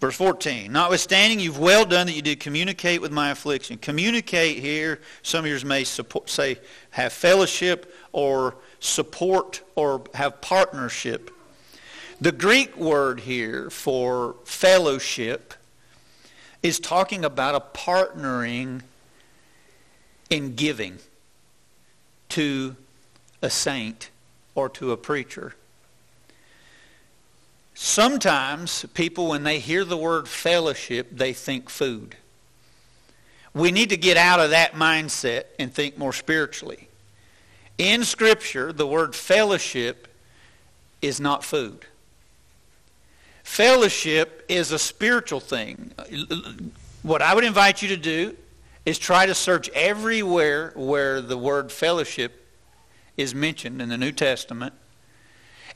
Verse 0.00 0.16
14, 0.16 0.72
notwithstanding 0.72 1.40
you've 1.40 1.58
well 1.58 1.84
done 1.84 2.06
that 2.06 2.14
you 2.14 2.22
did 2.22 2.40
communicate 2.40 3.02
with 3.02 3.12
my 3.12 3.30
affliction. 3.30 3.76
Communicate 3.76 4.58
here, 4.58 5.00
some 5.22 5.44
of 5.44 5.50
yours 5.50 5.62
may 5.62 5.84
support, 5.84 6.30
say 6.30 6.58
have 6.90 7.12
fellowship 7.12 7.94
or 8.12 8.54
support 8.80 9.62
or 9.76 10.02
have 10.14 10.40
partnership. 10.40 11.30
The 12.20 12.32
Greek 12.32 12.76
word 12.76 13.20
here 13.20 13.70
for 13.70 14.36
fellowship 14.44 15.54
is 16.62 16.78
talking 16.78 17.24
about 17.24 17.54
a 17.54 17.78
partnering 17.78 18.82
in 20.28 20.54
giving 20.54 20.98
to 22.30 22.76
a 23.40 23.48
saint 23.48 24.10
or 24.54 24.68
to 24.68 24.92
a 24.92 24.96
preacher. 24.96 25.54
Sometimes 27.74 28.84
people, 28.92 29.28
when 29.28 29.42
they 29.42 29.58
hear 29.58 29.86
the 29.86 29.96
word 29.96 30.28
fellowship, 30.28 31.08
they 31.10 31.32
think 31.32 31.70
food. 31.70 32.16
We 33.54 33.72
need 33.72 33.88
to 33.88 33.96
get 33.96 34.18
out 34.18 34.38
of 34.38 34.50
that 34.50 34.74
mindset 34.74 35.44
and 35.58 35.72
think 35.72 35.96
more 35.96 36.12
spiritually. 36.12 36.89
In 37.80 38.04
Scripture, 38.04 38.74
the 38.74 38.86
word 38.86 39.14
fellowship 39.14 40.06
is 41.00 41.18
not 41.18 41.42
food. 41.42 41.86
Fellowship 43.42 44.44
is 44.50 44.70
a 44.70 44.78
spiritual 44.78 45.40
thing. 45.40 45.90
What 47.02 47.22
I 47.22 47.34
would 47.34 47.42
invite 47.42 47.80
you 47.80 47.88
to 47.88 47.96
do 47.96 48.36
is 48.84 48.98
try 48.98 49.24
to 49.24 49.34
search 49.34 49.70
everywhere 49.70 50.74
where 50.76 51.22
the 51.22 51.38
word 51.38 51.72
fellowship 51.72 52.46
is 53.16 53.34
mentioned 53.34 53.80
in 53.80 53.88
the 53.88 53.96
New 53.96 54.12
Testament 54.12 54.74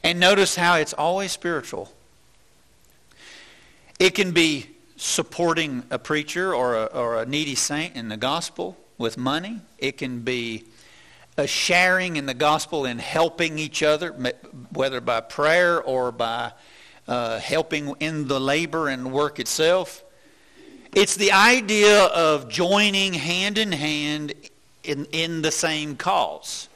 and 0.03 0.21
notice 0.21 0.57
how 0.57 0.77
it's 0.77 0.93
always 0.93 1.33
spiritual. 1.33 1.91
It 3.99 4.11
can 4.11 4.33
be 4.33 4.67
supporting 4.97 5.85
a 5.91 5.99
preacher 5.99 6.55
or 6.55 6.75
a, 6.75 6.85
or 6.85 7.23
a 7.23 7.25
needy 7.25 7.55
saint 7.55 7.97
in 7.97 8.11
the 8.11 8.19
gospel 8.19 8.77
with 8.99 9.17
money. 9.17 9.63
It 9.79 9.97
can 9.97 10.21
be 10.21 10.65
a 11.37 11.47
sharing 11.47 12.17
in 12.17 12.27
the 12.27 12.35
gospel 12.35 12.85
and 12.85 13.01
helping 13.01 13.59
each 13.59 13.83
other, 13.83 14.13
whether 14.73 15.01
by 15.01 15.21
prayer 15.21 15.83
or 15.83 16.13
by 16.13 16.53
uh, 17.09 17.39
helping 17.39 17.95
in 18.01 18.29
the 18.29 18.41
labor 18.41 18.89
and 18.89 19.13
work 19.13 19.39
itself. 19.39 20.05
It's 20.95 21.17
the 21.17 21.33
idea 21.33 22.05
of 22.05 22.49
joining 22.49 23.15
hand 23.15 23.59
in 23.59 23.73
hand 23.73 24.33
in, 24.85 25.07
in 25.07 25.43
the 25.43 25.51
same 25.51 25.97
cause. 25.97 26.69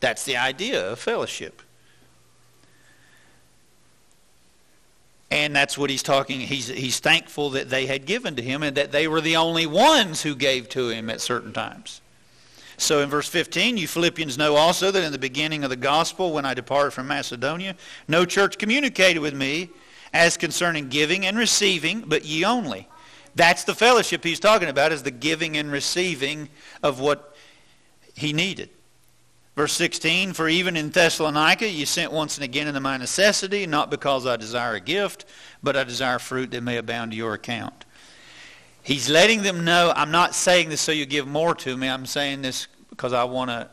That's 0.00 0.24
the 0.24 0.36
idea 0.36 0.90
of 0.92 0.98
fellowship. 0.98 1.62
And 5.30 5.56
that's 5.56 5.78
what 5.78 5.88
he's 5.88 6.02
talking. 6.02 6.40
He's, 6.40 6.68
he's 6.68 6.98
thankful 6.98 7.50
that 7.50 7.70
they 7.70 7.86
had 7.86 8.04
given 8.04 8.36
to 8.36 8.42
him 8.42 8.62
and 8.62 8.76
that 8.76 8.92
they 8.92 9.08
were 9.08 9.22
the 9.22 9.36
only 9.36 9.64
ones 9.64 10.22
who 10.22 10.34
gave 10.34 10.68
to 10.70 10.90
him 10.90 11.08
at 11.08 11.22
certain 11.22 11.54
times. 11.54 12.01
So 12.82 13.00
in 13.00 13.08
verse 13.08 13.28
15, 13.28 13.76
you 13.76 13.86
Philippians 13.86 14.36
know 14.36 14.56
also 14.56 14.90
that 14.90 15.04
in 15.04 15.12
the 15.12 15.18
beginning 15.18 15.62
of 15.62 15.70
the 15.70 15.76
gospel, 15.76 16.32
when 16.32 16.44
I 16.44 16.52
departed 16.52 16.90
from 16.90 17.06
Macedonia, 17.06 17.76
no 18.08 18.24
church 18.24 18.58
communicated 18.58 19.20
with 19.20 19.34
me 19.34 19.70
as 20.12 20.36
concerning 20.36 20.88
giving 20.88 21.24
and 21.24 21.38
receiving, 21.38 22.00
but 22.00 22.24
ye 22.24 22.44
only. 22.44 22.88
That's 23.36 23.62
the 23.62 23.74
fellowship 23.74 24.24
he's 24.24 24.40
talking 24.40 24.68
about, 24.68 24.90
is 24.90 25.04
the 25.04 25.12
giving 25.12 25.56
and 25.56 25.70
receiving 25.70 26.48
of 26.82 26.98
what 26.98 27.36
he 28.14 28.32
needed. 28.32 28.68
Verse 29.54 29.74
16, 29.74 30.32
For 30.32 30.48
even 30.48 30.76
in 30.76 30.90
Thessalonica 30.90 31.68
you 31.68 31.86
sent 31.86 32.10
once 32.10 32.36
and 32.36 32.44
again 32.44 32.66
into 32.66 32.80
my 32.80 32.96
necessity, 32.96 33.64
not 33.64 33.90
because 33.90 34.26
I 34.26 34.36
desire 34.36 34.74
a 34.74 34.80
gift, 34.80 35.24
but 35.62 35.76
I 35.76 35.84
desire 35.84 36.18
fruit 36.18 36.50
that 36.50 36.62
may 36.62 36.78
abound 36.78 37.12
to 37.12 37.16
your 37.16 37.34
account. 37.34 37.84
He's 38.82 39.08
letting 39.08 39.42
them 39.42 39.64
know, 39.64 39.92
I'm 39.94 40.10
not 40.10 40.34
saying 40.34 40.68
this 40.68 40.80
so 40.80 40.90
you 40.90 41.06
give 41.06 41.28
more 41.28 41.54
to 41.54 41.76
me. 41.76 41.88
I'm 41.88 42.06
saying 42.06 42.42
this 42.42 42.66
because 42.92 43.14
I 43.14 43.24
want 43.24 43.50
to 43.50 43.68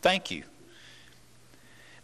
thank 0.00 0.30
you. 0.30 0.44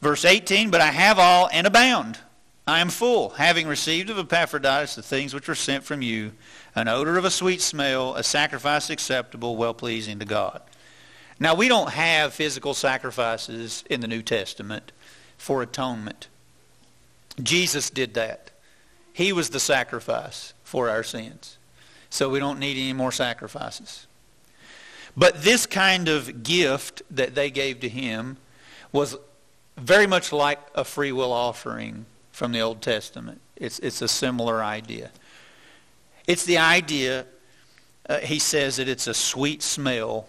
Verse 0.00 0.24
18, 0.24 0.70
But 0.70 0.80
I 0.80 0.88
have 0.88 1.18
all 1.18 1.48
and 1.52 1.64
abound. 1.64 2.18
I 2.66 2.80
am 2.80 2.90
full, 2.90 3.30
having 3.30 3.66
received 3.66 4.10
of 4.10 4.18
Epaphroditus 4.18 4.96
the 4.96 5.02
things 5.02 5.32
which 5.32 5.48
were 5.48 5.54
sent 5.54 5.84
from 5.84 6.02
you, 6.02 6.32
an 6.74 6.88
odor 6.88 7.16
of 7.16 7.24
a 7.24 7.30
sweet 7.30 7.60
smell, 7.60 8.14
a 8.14 8.22
sacrifice 8.22 8.90
acceptable, 8.90 9.56
well-pleasing 9.56 10.18
to 10.18 10.24
God. 10.24 10.60
Now, 11.40 11.54
we 11.54 11.68
don't 11.68 11.90
have 11.90 12.34
physical 12.34 12.74
sacrifices 12.74 13.84
in 13.88 14.00
the 14.00 14.08
New 14.08 14.22
Testament 14.22 14.92
for 15.38 15.62
atonement. 15.62 16.28
Jesus 17.40 17.90
did 17.90 18.14
that. 18.14 18.50
He 19.12 19.32
was 19.32 19.50
the 19.50 19.60
sacrifice 19.60 20.52
for 20.64 20.88
our 20.88 21.02
sins. 21.02 21.58
So 22.10 22.28
we 22.28 22.38
don't 22.38 22.58
need 22.58 22.76
any 22.76 22.92
more 22.92 23.12
sacrifices. 23.12 24.06
But 25.16 25.42
this 25.42 25.66
kind 25.66 26.08
of 26.08 26.42
gift 26.42 27.02
that 27.10 27.34
they 27.34 27.50
gave 27.50 27.80
to 27.80 27.88
him 27.88 28.38
was 28.92 29.16
very 29.76 30.06
much 30.06 30.32
like 30.32 30.58
a 30.74 30.84
free 30.84 31.12
will 31.12 31.32
offering 31.32 32.06
from 32.30 32.52
the 32.52 32.60
Old 32.60 32.80
Testament. 32.80 33.40
It's, 33.56 33.78
it's 33.80 34.02
a 34.02 34.08
similar 34.08 34.62
idea. 34.62 35.10
It's 36.26 36.44
the 36.44 36.58
idea, 36.58 37.26
uh, 38.08 38.18
he 38.18 38.38
says, 38.38 38.76
that 38.76 38.88
it's 38.88 39.06
a 39.06 39.14
sweet 39.14 39.62
smell 39.62 40.28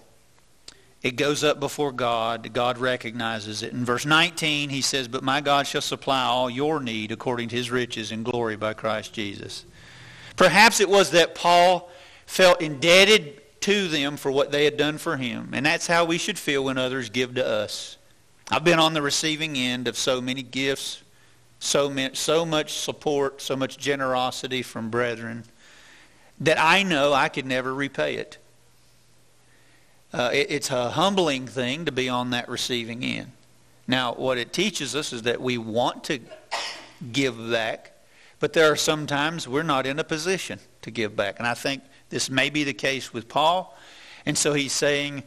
it 1.04 1.18
goes 1.18 1.44
up 1.44 1.60
before 1.60 1.92
God. 1.92 2.54
God 2.54 2.78
recognizes 2.78 3.62
it. 3.62 3.74
In 3.74 3.84
verse 3.84 4.06
19, 4.06 4.70
he 4.70 4.82
says, 4.82 5.10
But 5.10 5.22
my 5.22 5.42
God 5.42 5.68
shall 5.68 5.82
supply 5.82 6.24
all 6.24 6.50
your 6.50 6.80
need 6.80 7.12
according 7.12 7.50
to 7.50 7.58
his 7.58 7.70
riches 7.70 8.14
and 8.14 8.24
glory 8.24 8.56
by 8.56 8.74
Christ 8.74 9.14
Jesus. 9.14 9.66
Perhaps 10.38 10.80
it 10.80 10.88
was 10.88 11.12
that 11.12 11.36
Paul 11.36 11.90
felt 12.26 12.62
indebted 12.62 13.42
to 13.64 13.88
them 13.88 14.18
for 14.18 14.30
what 14.30 14.52
they 14.52 14.66
had 14.66 14.76
done 14.76 14.98
for 14.98 15.16
him. 15.16 15.52
And 15.54 15.66
that's 15.66 15.88
how 15.88 16.04
we 16.04 16.18
should 16.18 16.38
feel 16.38 16.66
when 16.66 16.78
others 16.78 17.10
give 17.10 17.36
to 17.36 17.48
us. 17.48 17.98
I've 18.52 18.66
been 18.66 18.78
on 18.78 18.94
the 18.94 19.02
receiving 19.02 19.56
end 19.56 19.88
of 19.88 19.98
so 19.98 20.20
many 20.20 20.44
gifts, 20.44 21.02
so, 21.60 21.90
many, 21.90 22.14
so 22.14 22.46
much 22.46 22.74
support, 22.74 23.42
so 23.42 23.56
much 23.56 23.78
generosity 23.78 24.64
from 24.64 24.90
brethren 24.90 25.46
that 26.42 26.60
I 26.60 26.84
know 26.84 27.14
I 27.14 27.30
could 27.30 27.46
never 27.46 27.74
repay 27.74 28.16
it. 28.16 28.38
Uh, 30.12 30.30
it, 30.34 30.48
it's 30.52 30.70
a 30.70 30.90
humbling 30.90 31.48
thing 31.48 31.86
to 31.86 31.92
be 31.92 32.10
on 32.10 32.32
that 32.32 32.50
receiving 32.50 33.02
end. 33.02 33.32
Now, 33.88 34.14
what 34.14 34.38
it 34.38 34.52
teaches 34.52 34.94
us 34.94 35.14
is 35.14 35.22
that 35.22 35.42
we 35.42 35.58
want 35.58 36.04
to 36.06 36.20
give 37.14 37.38
back, 37.50 37.94
but 38.42 38.52
there 38.52 38.70
are 38.70 38.76
some 38.76 39.08
times 39.08 39.48
we're 39.48 39.64
not 39.64 39.86
in 39.86 40.00
a 40.00 40.04
position 40.04 40.60
to 40.82 40.92
give 40.92 41.16
back. 41.16 41.40
And 41.40 41.48
I 41.48 41.54
think 41.54 41.82
this 42.10 42.30
may 42.30 42.50
be 42.50 42.64
the 42.64 42.74
case 42.74 43.14
with 43.14 43.28
Paul. 43.28 43.78
And 44.26 44.38
so 44.38 44.54
he's 44.54 44.74
saying, 44.74 45.24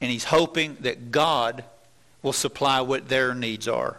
and 0.00 0.10
he's 0.10 0.24
hoping 0.24 0.76
that 0.80 1.10
God 1.10 1.64
will 2.22 2.32
supply 2.32 2.80
what 2.80 3.08
their 3.08 3.34
needs 3.34 3.68
are. 3.68 3.96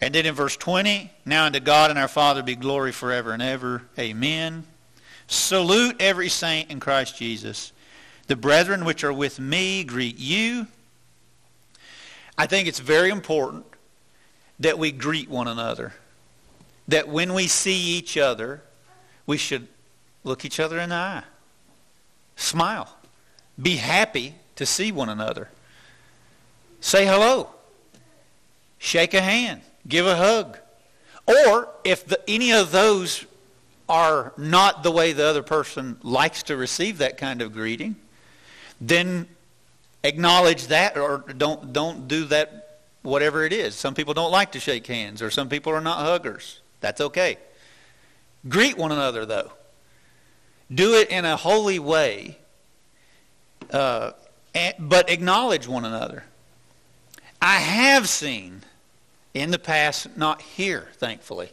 And 0.00 0.14
then 0.14 0.26
in 0.26 0.34
verse 0.34 0.56
20, 0.56 1.10
now 1.24 1.46
unto 1.46 1.60
God 1.60 1.90
and 1.90 1.98
our 1.98 2.08
Father 2.08 2.42
be 2.42 2.56
glory 2.56 2.92
forever 2.92 3.32
and 3.32 3.42
ever. 3.42 3.82
Amen. 3.98 4.64
Salute 5.26 5.96
every 6.00 6.28
saint 6.28 6.70
in 6.70 6.80
Christ 6.80 7.16
Jesus. 7.16 7.72
The 8.26 8.36
brethren 8.36 8.84
which 8.84 9.04
are 9.04 9.12
with 9.12 9.38
me 9.38 9.84
greet 9.84 10.18
you. 10.18 10.66
I 12.36 12.46
think 12.46 12.68
it's 12.68 12.80
very 12.80 13.10
important 13.10 13.64
that 14.60 14.78
we 14.78 14.92
greet 14.92 15.28
one 15.28 15.48
another. 15.48 15.94
That 16.88 17.08
when 17.08 17.32
we 17.32 17.46
see 17.46 17.96
each 17.96 18.18
other, 18.18 18.62
we 19.26 19.36
should 19.36 19.68
look 20.24 20.44
each 20.44 20.58
other 20.58 20.78
in 20.78 20.88
the 20.88 20.96
eye. 20.96 21.22
Smile. 22.36 22.96
Be 23.60 23.76
happy 23.76 24.34
to 24.56 24.66
see 24.66 24.90
one 24.90 25.08
another. 25.08 25.48
Say 26.80 27.06
hello. 27.06 27.50
Shake 28.78 29.14
a 29.14 29.20
hand. 29.20 29.60
Give 29.86 30.06
a 30.06 30.16
hug. 30.16 30.58
Or 31.26 31.68
if 31.84 32.06
the, 32.06 32.20
any 32.28 32.52
of 32.52 32.72
those 32.72 33.24
are 33.88 34.32
not 34.36 34.82
the 34.82 34.90
way 34.90 35.12
the 35.12 35.24
other 35.24 35.42
person 35.42 35.98
likes 36.02 36.42
to 36.44 36.56
receive 36.56 36.98
that 36.98 37.16
kind 37.16 37.40
of 37.40 37.52
greeting, 37.52 37.96
then 38.80 39.28
acknowledge 40.02 40.66
that 40.68 40.96
or 40.96 41.24
don't 41.36 41.72
don't 41.72 42.08
do 42.08 42.24
that 42.26 42.80
whatever 43.02 43.44
it 43.44 43.52
is. 43.52 43.74
Some 43.74 43.94
people 43.94 44.14
don't 44.14 44.30
like 44.30 44.52
to 44.52 44.60
shake 44.60 44.86
hands 44.86 45.22
or 45.22 45.30
some 45.30 45.48
people 45.48 45.72
are 45.72 45.80
not 45.80 45.98
huggers. 45.98 46.60
That's 46.80 47.00
okay. 47.00 47.38
Greet 48.48 48.76
one 48.76 48.92
another 48.92 49.24
though. 49.24 49.52
Do 50.74 50.94
it 50.94 51.10
in 51.10 51.24
a 51.24 51.36
holy 51.36 51.78
way, 51.78 52.38
uh, 53.70 54.12
but 54.78 55.10
acknowledge 55.10 55.68
one 55.68 55.84
another. 55.84 56.24
I 57.40 57.56
have 57.56 58.08
seen 58.08 58.62
in 59.34 59.50
the 59.50 59.58
past, 59.58 60.16
not 60.16 60.40
here, 60.42 60.88
thankfully, 60.94 61.50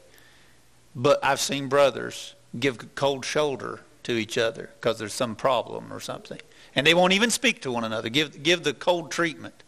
but 0.95 1.23
I've 1.23 1.39
seen 1.39 1.67
brothers 1.67 2.35
give 2.59 2.95
cold 2.95 3.25
shoulder 3.25 3.81
to 4.03 4.13
each 4.13 4.37
other 4.37 4.69
because 4.79 4.99
there's 4.99 5.13
some 5.13 5.35
problem 5.35 5.91
or 5.91 5.99
something. 5.99 6.39
And 6.75 6.87
they 6.87 6.93
won't 6.93 7.13
even 7.13 7.29
speak 7.29 7.61
to 7.61 7.71
one 7.71 7.83
another, 7.83 8.09
give, 8.09 8.41
give 8.43 8.63
the 8.63 8.73
cold 8.73 9.11
treatment. 9.11 9.63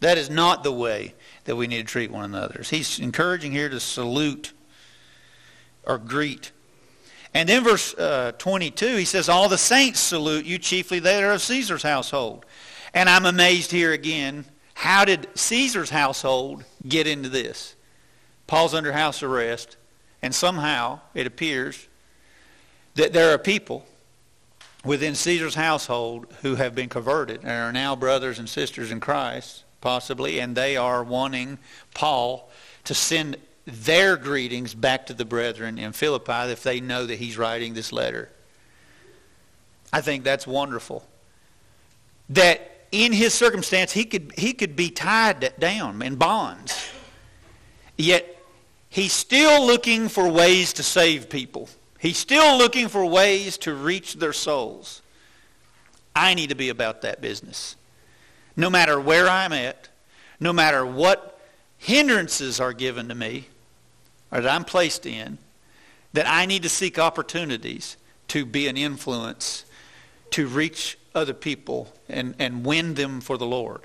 That 0.00 0.16
is 0.16 0.30
not 0.30 0.64
the 0.64 0.72
way 0.72 1.14
that 1.44 1.56
we 1.56 1.66
need 1.66 1.86
to 1.86 1.92
treat 1.92 2.10
one 2.10 2.24
another. 2.24 2.62
He's 2.64 2.98
encouraging 2.98 3.52
here 3.52 3.68
to 3.68 3.78
salute 3.78 4.52
or 5.84 5.98
greet. 5.98 6.52
And 7.32 7.48
then 7.48 7.62
verse 7.62 7.94
uh, 7.94 8.32
22, 8.38 8.96
he 8.96 9.04
says, 9.04 9.28
All 9.28 9.48
the 9.48 9.58
saints 9.58 10.00
salute 10.00 10.44
you, 10.44 10.58
chiefly 10.58 10.98
they 10.98 11.22
are 11.22 11.32
of 11.32 11.42
Caesar's 11.42 11.82
household. 11.82 12.44
And 12.92 13.08
I'm 13.08 13.26
amazed 13.26 13.70
here 13.70 13.92
again. 13.92 14.44
How 14.74 15.04
did 15.04 15.28
Caesar's 15.34 15.90
household 15.90 16.64
get 16.86 17.06
into 17.06 17.28
this? 17.28 17.76
Paul's 18.46 18.74
under 18.74 18.92
house 18.92 19.22
arrest, 19.22 19.76
and 20.22 20.34
somehow 20.34 21.00
it 21.14 21.26
appears 21.26 21.86
that 22.94 23.12
there 23.12 23.32
are 23.32 23.38
people 23.38 23.86
within 24.84 25.14
Caesar's 25.14 25.54
household 25.54 26.26
who 26.42 26.56
have 26.56 26.74
been 26.74 26.88
converted 26.88 27.40
and 27.42 27.50
are 27.50 27.72
now 27.72 27.94
brothers 27.94 28.38
and 28.38 28.48
sisters 28.48 28.90
in 28.90 28.98
Christ 28.98 29.64
possibly, 29.80 30.38
and 30.40 30.56
they 30.56 30.76
are 30.76 31.02
wanting 31.02 31.58
Paul 31.94 32.50
to 32.84 32.94
send 32.94 33.36
their 33.64 34.16
greetings 34.16 34.74
back 34.74 35.06
to 35.06 35.14
the 35.14 35.24
brethren 35.24 35.78
in 35.78 35.92
Philippi 35.92 36.50
if 36.50 36.62
they 36.62 36.80
know 36.80 37.06
that 37.06 37.16
he's 37.16 37.36
writing 37.36 37.74
this 37.74 37.92
letter. 37.92 38.30
I 39.92 40.00
think 40.00 40.24
that's 40.24 40.46
wonderful. 40.46 41.06
That 42.30 42.86
in 42.92 43.12
his 43.12 43.34
circumstance, 43.34 43.92
he 43.92 44.04
could, 44.04 44.32
he 44.36 44.52
could 44.52 44.76
be 44.76 44.90
tied 44.90 45.54
down 45.58 46.02
in 46.02 46.16
bonds. 46.16 46.90
Yet, 47.96 48.42
he's 48.88 49.12
still 49.12 49.66
looking 49.66 50.08
for 50.08 50.28
ways 50.28 50.72
to 50.74 50.82
save 50.82 51.28
people. 51.28 51.68
He's 51.98 52.16
still 52.16 52.56
looking 52.56 52.88
for 52.88 53.04
ways 53.04 53.58
to 53.58 53.74
reach 53.74 54.14
their 54.14 54.32
souls. 54.32 55.02
I 56.16 56.34
need 56.34 56.48
to 56.48 56.56
be 56.56 56.70
about 56.70 57.02
that 57.02 57.20
business 57.20 57.76
no 58.60 58.70
matter 58.70 59.00
where 59.00 59.28
I'm 59.28 59.52
at, 59.52 59.88
no 60.38 60.52
matter 60.52 60.84
what 60.84 61.39
hindrances 61.80 62.60
are 62.60 62.74
given 62.74 63.08
to 63.08 63.14
me 63.14 63.48
or 64.30 64.42
that 64.42 64.52
I'm 64.52 64.64
placed 64.64 65.06
in, 65.06 65.38
that 66.12 66.28
I 66.28 66.46
need 66.46 66.62
to 66.62 66.68
seek 66.68 66.98
opportunities 66.98 67.96
to 68.28 68.44
be 68.44 68.68
an 68.68 68.76
influence, 68.76 69.64
to 70.30 70.46
reach 70.46 70.98
other 71.14 71.32
people 71.32 71.92
and, 72.08 72.34
and 72.38 72.64
win 72.64 72.94
them 72.94 73.20
for 73.20 73.36
the 73.36 73.46
Lord. 73.46 73.80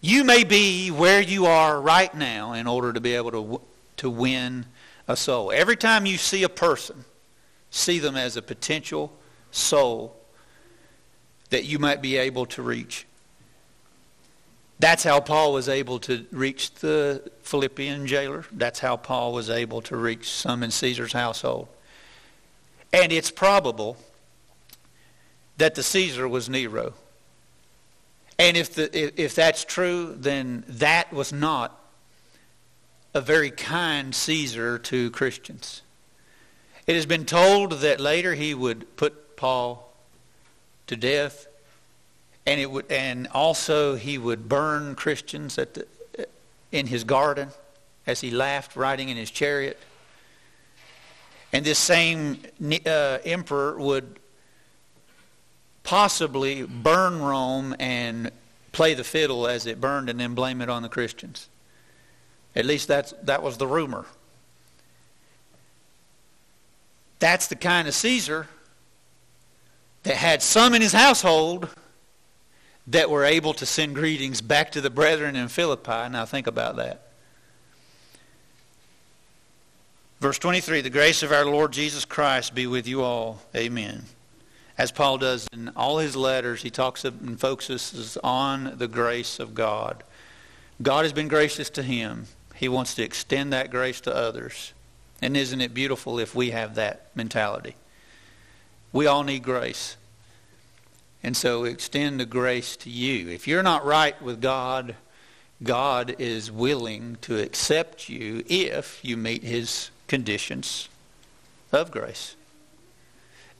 You 0.00 0.24
may 0.24 0.44
be 0.44 0.90
where 0.90 1.20
you 1.20 1.44
are 1.46 1.78
right 1.78 2.14
now 2.14 2.54
in 2.54 2.66
order 2.66 2.92
to 2.92 3.00
be 3.00 3.14
able 3.14 3.32
to, 3.32 3.60
to 3.98 4.08
win 4.08 4.64
a 5.08 5.16
soul. 5.16 5.52
Every 5.52 5.76
time 5.76 6.06
you 6.06 6.16
see 6.16 6.44
a 6.44 6.48
person, 6.48 7.04
see 7.70 7.98
them 7.98 8.16
as 8.16 8.36
a 8.36 8.42
potential 8.42 9.12
soul 9.50 10.16
that 11.50 11.64
you 11.64 11.78
might 11.80 12.00
be 12.00 12.16
able 12.16 12.46
to 12.46 12.62
reach. 12.62 13.04
That's 14.80 15.04
how 15.04 15.20
Paul 15.20 15.52
was 15.52 15.68
able 15.68 15.98
to 16.00 16.26
reach 16.32 16.72
the 16.72 17.30
Philippian 17.42 18.06
jailer. 18.06 18.46
That's 18.50 18.80
how 18.80 18.96
Paul 18.96 19.34
was 19.34 19.50
able 19.50 19.82
to 19.82 19.96
reach 19.96 20.30
some 20.30 20.62
in 20.62 20.70
Caesar's 20.70 21.12
household. 21.12 21.68
And 22.90 23.12
it's 23.12 23.30
probable 23.30 23.98
that 25.58 25.74
the 25.74 25.82
Caesar 25.82 26.26
was 26.26 26.48
Nero. 26.48 26.94
And 28.38 28.56
if, 28.56 28.74
the, 28.74 29.22
if 29.22 29.34
that's 29.34 29.66
true, 29.66 30.16
then 30.18 30.64
that 30.66 31.12
was 31.12 31.30
not 31.30 31.78
a 33.12 33.20
very 33.20 33.50
kind 33.50 34.14
Caesar 34.14 34.78
to 34.78 35.10
Christians. 35.10 35.82
It 36.86 36.94
has 36.94 37.04
been 37.04 37.26
told 37.26 37.72
that 37.72 38.00
later 38.00 38.34
he 38.34 38.54
would 38.54 38.96
put 38.96 39.36
Paul 39.36 39.92
to 40.86 40.96
death. 40.96 41.48
And, 42.50 42.60
it 42.60 42.68
would, 42.68 42.90
and 42.90 43.28
also 43.28 43.94
he 43.94 44.18
would 44.18 44.48
burn 44.48 44.96
Christians 44.96 45.56
at 45.56 45.74
the, 45.74 45.86
in 46.72 46.88
his 46.88 47.04
garden 47.04 47.50
as 48.08 48.20
he 48.20 48.32
laughed 48.32 48.74
riding 48.74 49.08
in 49.08 49.16
his 49.16 49.30
chariot. 49.30 49.78
And 51.52 51.64
this 51.64 51.78
same 51.78 52.40
uh, 52.84 53.18
emperor 53.24 53.78
would 53.78 54.18
possibly 55.84 56.64
burn 56.64 57.22
Rome 57.22 57.76
and 57.78 58.32
play 58.72 58.94
the 58.94 59.04
fiddle 59.04 59.46
as 59.46 59.66
it 59.66 59.80
burned 59.80 60.10
and 60.10 60.18
then 60.18 60.34
blame 60.34 60.60
it 60.60 60.68
on 60.68 60.82
the 60.82 60.88
Christians. 60.88 61.48
At 62.56 62.64
least 62.64 62.88
that's, 62.88 63.14
that 63.22 63.44
was 63.44 63.58
the 63.58 63.68
rumor. 63.68 64.06
That's 67.20 67.46
the 67.46 67.54
kind 67.54 67.86
of 67.86 67.94
Caesar 67.94 68.48
that 70.02 70.16
had 70.16 70.42
some 70.42 70.74
in 70.74 70.82
his 70.82 70.92
household 70.92 71.68
that 72.90 73.10
were 73.10 73.24
able 73.24 73.54
to 73.54 73.66
send 73.66 73.94
greetings 73.94 74.40
back 74.40 74.72
to 74.72 74.80
the 74.80 74.90
brethren 74.90 75.36
in 75.36 75.48
Philippi. 75.48 76.08
Now 76.10 76.24
think 76.24 76.46
about 76.46 76.76
that. 76.76 77.02
Verse 80.20 80.38
23 80.38 80.80
The 80.80 80.90
grace 80.90 81.22
of 81.22 81.32
our 81.32 81.46
Lord 81.46 81.72
Jesus 81.72 82.04
Christ 82.04 82.54
be 82.54 82.66
with 82.66 82.86
you 82.86 83.02
all. 83.02 83.42
Amen. 83.54 84.04
As 84.76 84.90
Paul 84.90 85.18
does 85.18 85.46
in 85.52 85.68
all 85.76 85.98
his 85.98 86.16
letters, 86.16 86.62
he 86.62 86.70
talks 86.70 87.04
and 87.04 87.38
focuses 87.38 88.16
on 88.24 88.78
the 88.78 88.88
grace 88.88 89.38
of 89.38 89.54
God. 89.54 90.02
God 90.82 91.04
has 91.04 91.12
been 91.12 91.28
gracious 91.28 91.68
to 91.70 91.82
him. 91.82 92.26
He 92.56 92.68
wants 92.68 92.94
to 92.94 93.02
extend 93.02 93.52
that 93.52 93.70
grace 93.70 94.00
to 94.02 94.14
others. 94.14 94.72
And 95.22 95.36
isn't 95.36 95.60
it 95.60 95.74
beautiful 95.74 96.18
if 96.18 96.34
we 96.34 96.50
have 96.50 96.76
that 96.76 97.10
mentality? 97.14 97.76
We 98.92 99.06
all 99.06 99.22
need 99.22 99.42
grace. 99.42 99.96
And 101.22 101.36
so 101.36 101.64
extend 101.64 102.18
the 102.18 102.26
grace 102.26 102.76
to 102.78 102.90
you. 102.90 103.28
If 103.28 103.46
you're 103.46 103.62
not 103.62 103.84
right 103.84 104.20
with 104.22 104.40
God, 104.40 104.94
God 105.62 106.16
is 106.18 106.50
willing 106.50 107.18
to 107.22 107.38
accept 107.38 108.08
you 108.08 108.42
if 108.48 109.00
you 109.02 109.16
meet 109.16 109.42
his 109.42 109.90
conditions 110.08 110.88
of 111.72 111.90
grace. 111.90 112.34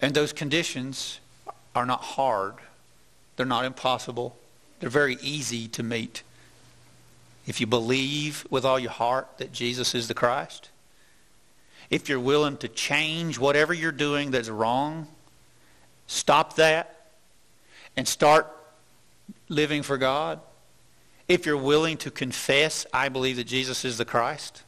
And 0.01 0.15
those 0.15 0.33
conditions 0.33 1.21
are 1.75 1.85
not 1.85 2.01
hard. 2.01 2.55
They're 3.37 3.45
not 3.45 3.67
impossible. 3.67 4.37
They're 4.81 4.89
very 4.89 5.19
easy 5.21 5.69
to 5.69 5.83
meet. 5.83 6.23
If 7.47 7.61
you 7.61 7.67
believe 7.67 8.47
with 8.49 8.65
all 8.65 8.79
your 8.79 8.91
heart 8.91 9.29
that 9.37 9.53
Jesus 9.53 9.95
is 9.95 10.09
the 10.09 10.15
Christ, 10.15 10.71
if 11.91 12.09
you're 12.09 12.21
willing 12.21 12.57
to 12.59 12.69
change 12.69 13.39
whatever 13.39 13.75
you're 13.75 13.93
doing 13.93 14.31
that's 14.31 14.49
wrong 14.49 15.09
stop 16.07 16.57
that 16.57 17.00
and 17.97 18.07
start 18.07 18.47
living 19.49 19.83
for 19.83 19.99
God, 19.99 20.41
if 21.29 21.47
you're 21.47 21.57
willing 21.57 21.97
to 21.99 22.11
confess, 22.11 22.87
I 22.93 23.09
believe 23.09 23.37
that 23.37 23.45
Jesus 23.45 23.85
is 23.85 23.99
the 23.99 24.05
Christ, 24.05 24.63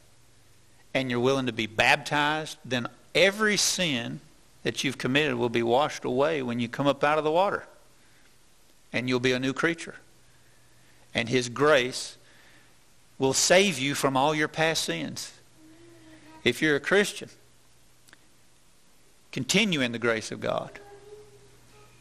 and 0.93 1.09
you're 1.09 1.19
willing 1.19 1.47
to 1.47 1.53
be 1.53 1.67
baptized, 1.67 2.57
then 2.63 2.87
every 3.13 3.57
sin 3.57 4.21
that 4.63 4.83
you've 4.83 4.97
committed 4.97 5.35
will 5.35 5.49
be 5.49 5.63
washed 5.63 6.05
away 6.05 6.41
when 6.41 6.59
you 6.59 6.69
come 6.69 6.87
up 6.87 7.03
out 7.03 7.17
of 7.17 7.23
the 7.23 7.31
water. 7.31 7.65
And 8.93 9.09
you'll 9.09 9.19
be 9.19 9.33
a 9.33 9.39
new 9.39 9.53
creature. 9.53 9.95
And 11.13 11.27
His 11.27 11.49
grace 11.49 12.17
will 13.19 13.33
save 13.33 13.77
you 13.77 13.95
from 13.95 14.15
all 14.15 14.33
your 14.33 14.47
past 14.47 14.85
sins. 14.85 15.33
If 16.43 16.61
you're 16.61 16.75
a 16.75 16.79
Christian, 16.79 17.29
continue 19.31 19.81
in 19.81 19.91
the 19.91 19.99
grace 19.99 20.31
of 20.31 20.39
God. 20.39 20.79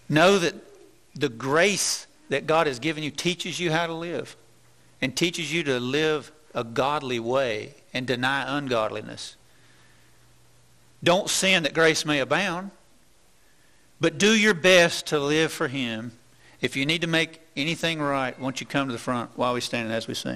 Know 0.08 0.38
that 0.38 0.54
the 1.14 1.28
grace 1.28 2.06
that 2.28 2.46
God 2.46 2.66
has 2.66 2.78
given 2.78 3.02
you 3.02 3.10
teaches 3.10 3.60
you 3.60 3.70
how 3.70 3.86
to 3.86 3.92
live 3.92 4.36
and 5.00 5.16
teaches 5.16 5.52
you 5.52 5.62
to 5.64 5.78
live 5.78 6.32
a 6.54 6.64
godly 6.64 7.18
way 7.18 7.74
and 7.92 8.06
deny 8.06 8.58
ungodliness. 8.58 9.36
Don't 11.04 11.28
sin 11.28 11.64
that 11.64 11.74
grace 11.74 12.06
may 12.06 12.20
abound, 12.20 12.70
but 14.00 14.18
do 14.18 14.32
your 14.32 14.54
best 14.54 15.06
to 15.08 15.18
live 15.18 15.52
for 15.52 15.68
Him. 15.68 16.12
If 16.60 16.76
you 16.76 16.86
need 16.86 17.00
to 17.00 17.08
make 17.08 17.40
anything 17.56 18.00
right, 18.00 18.38
won't 18.38 18.60
you 18.60 18.66
come 18.66 18.86
to 18.86 18.92
the 18.92 18.98
front 18.98 19.30
while 19.36 19.52
we 19.54 19.60
stand 19.60 19.92
as 19.92 20.06
we 20.06 20.14
sing? 20.14 20.30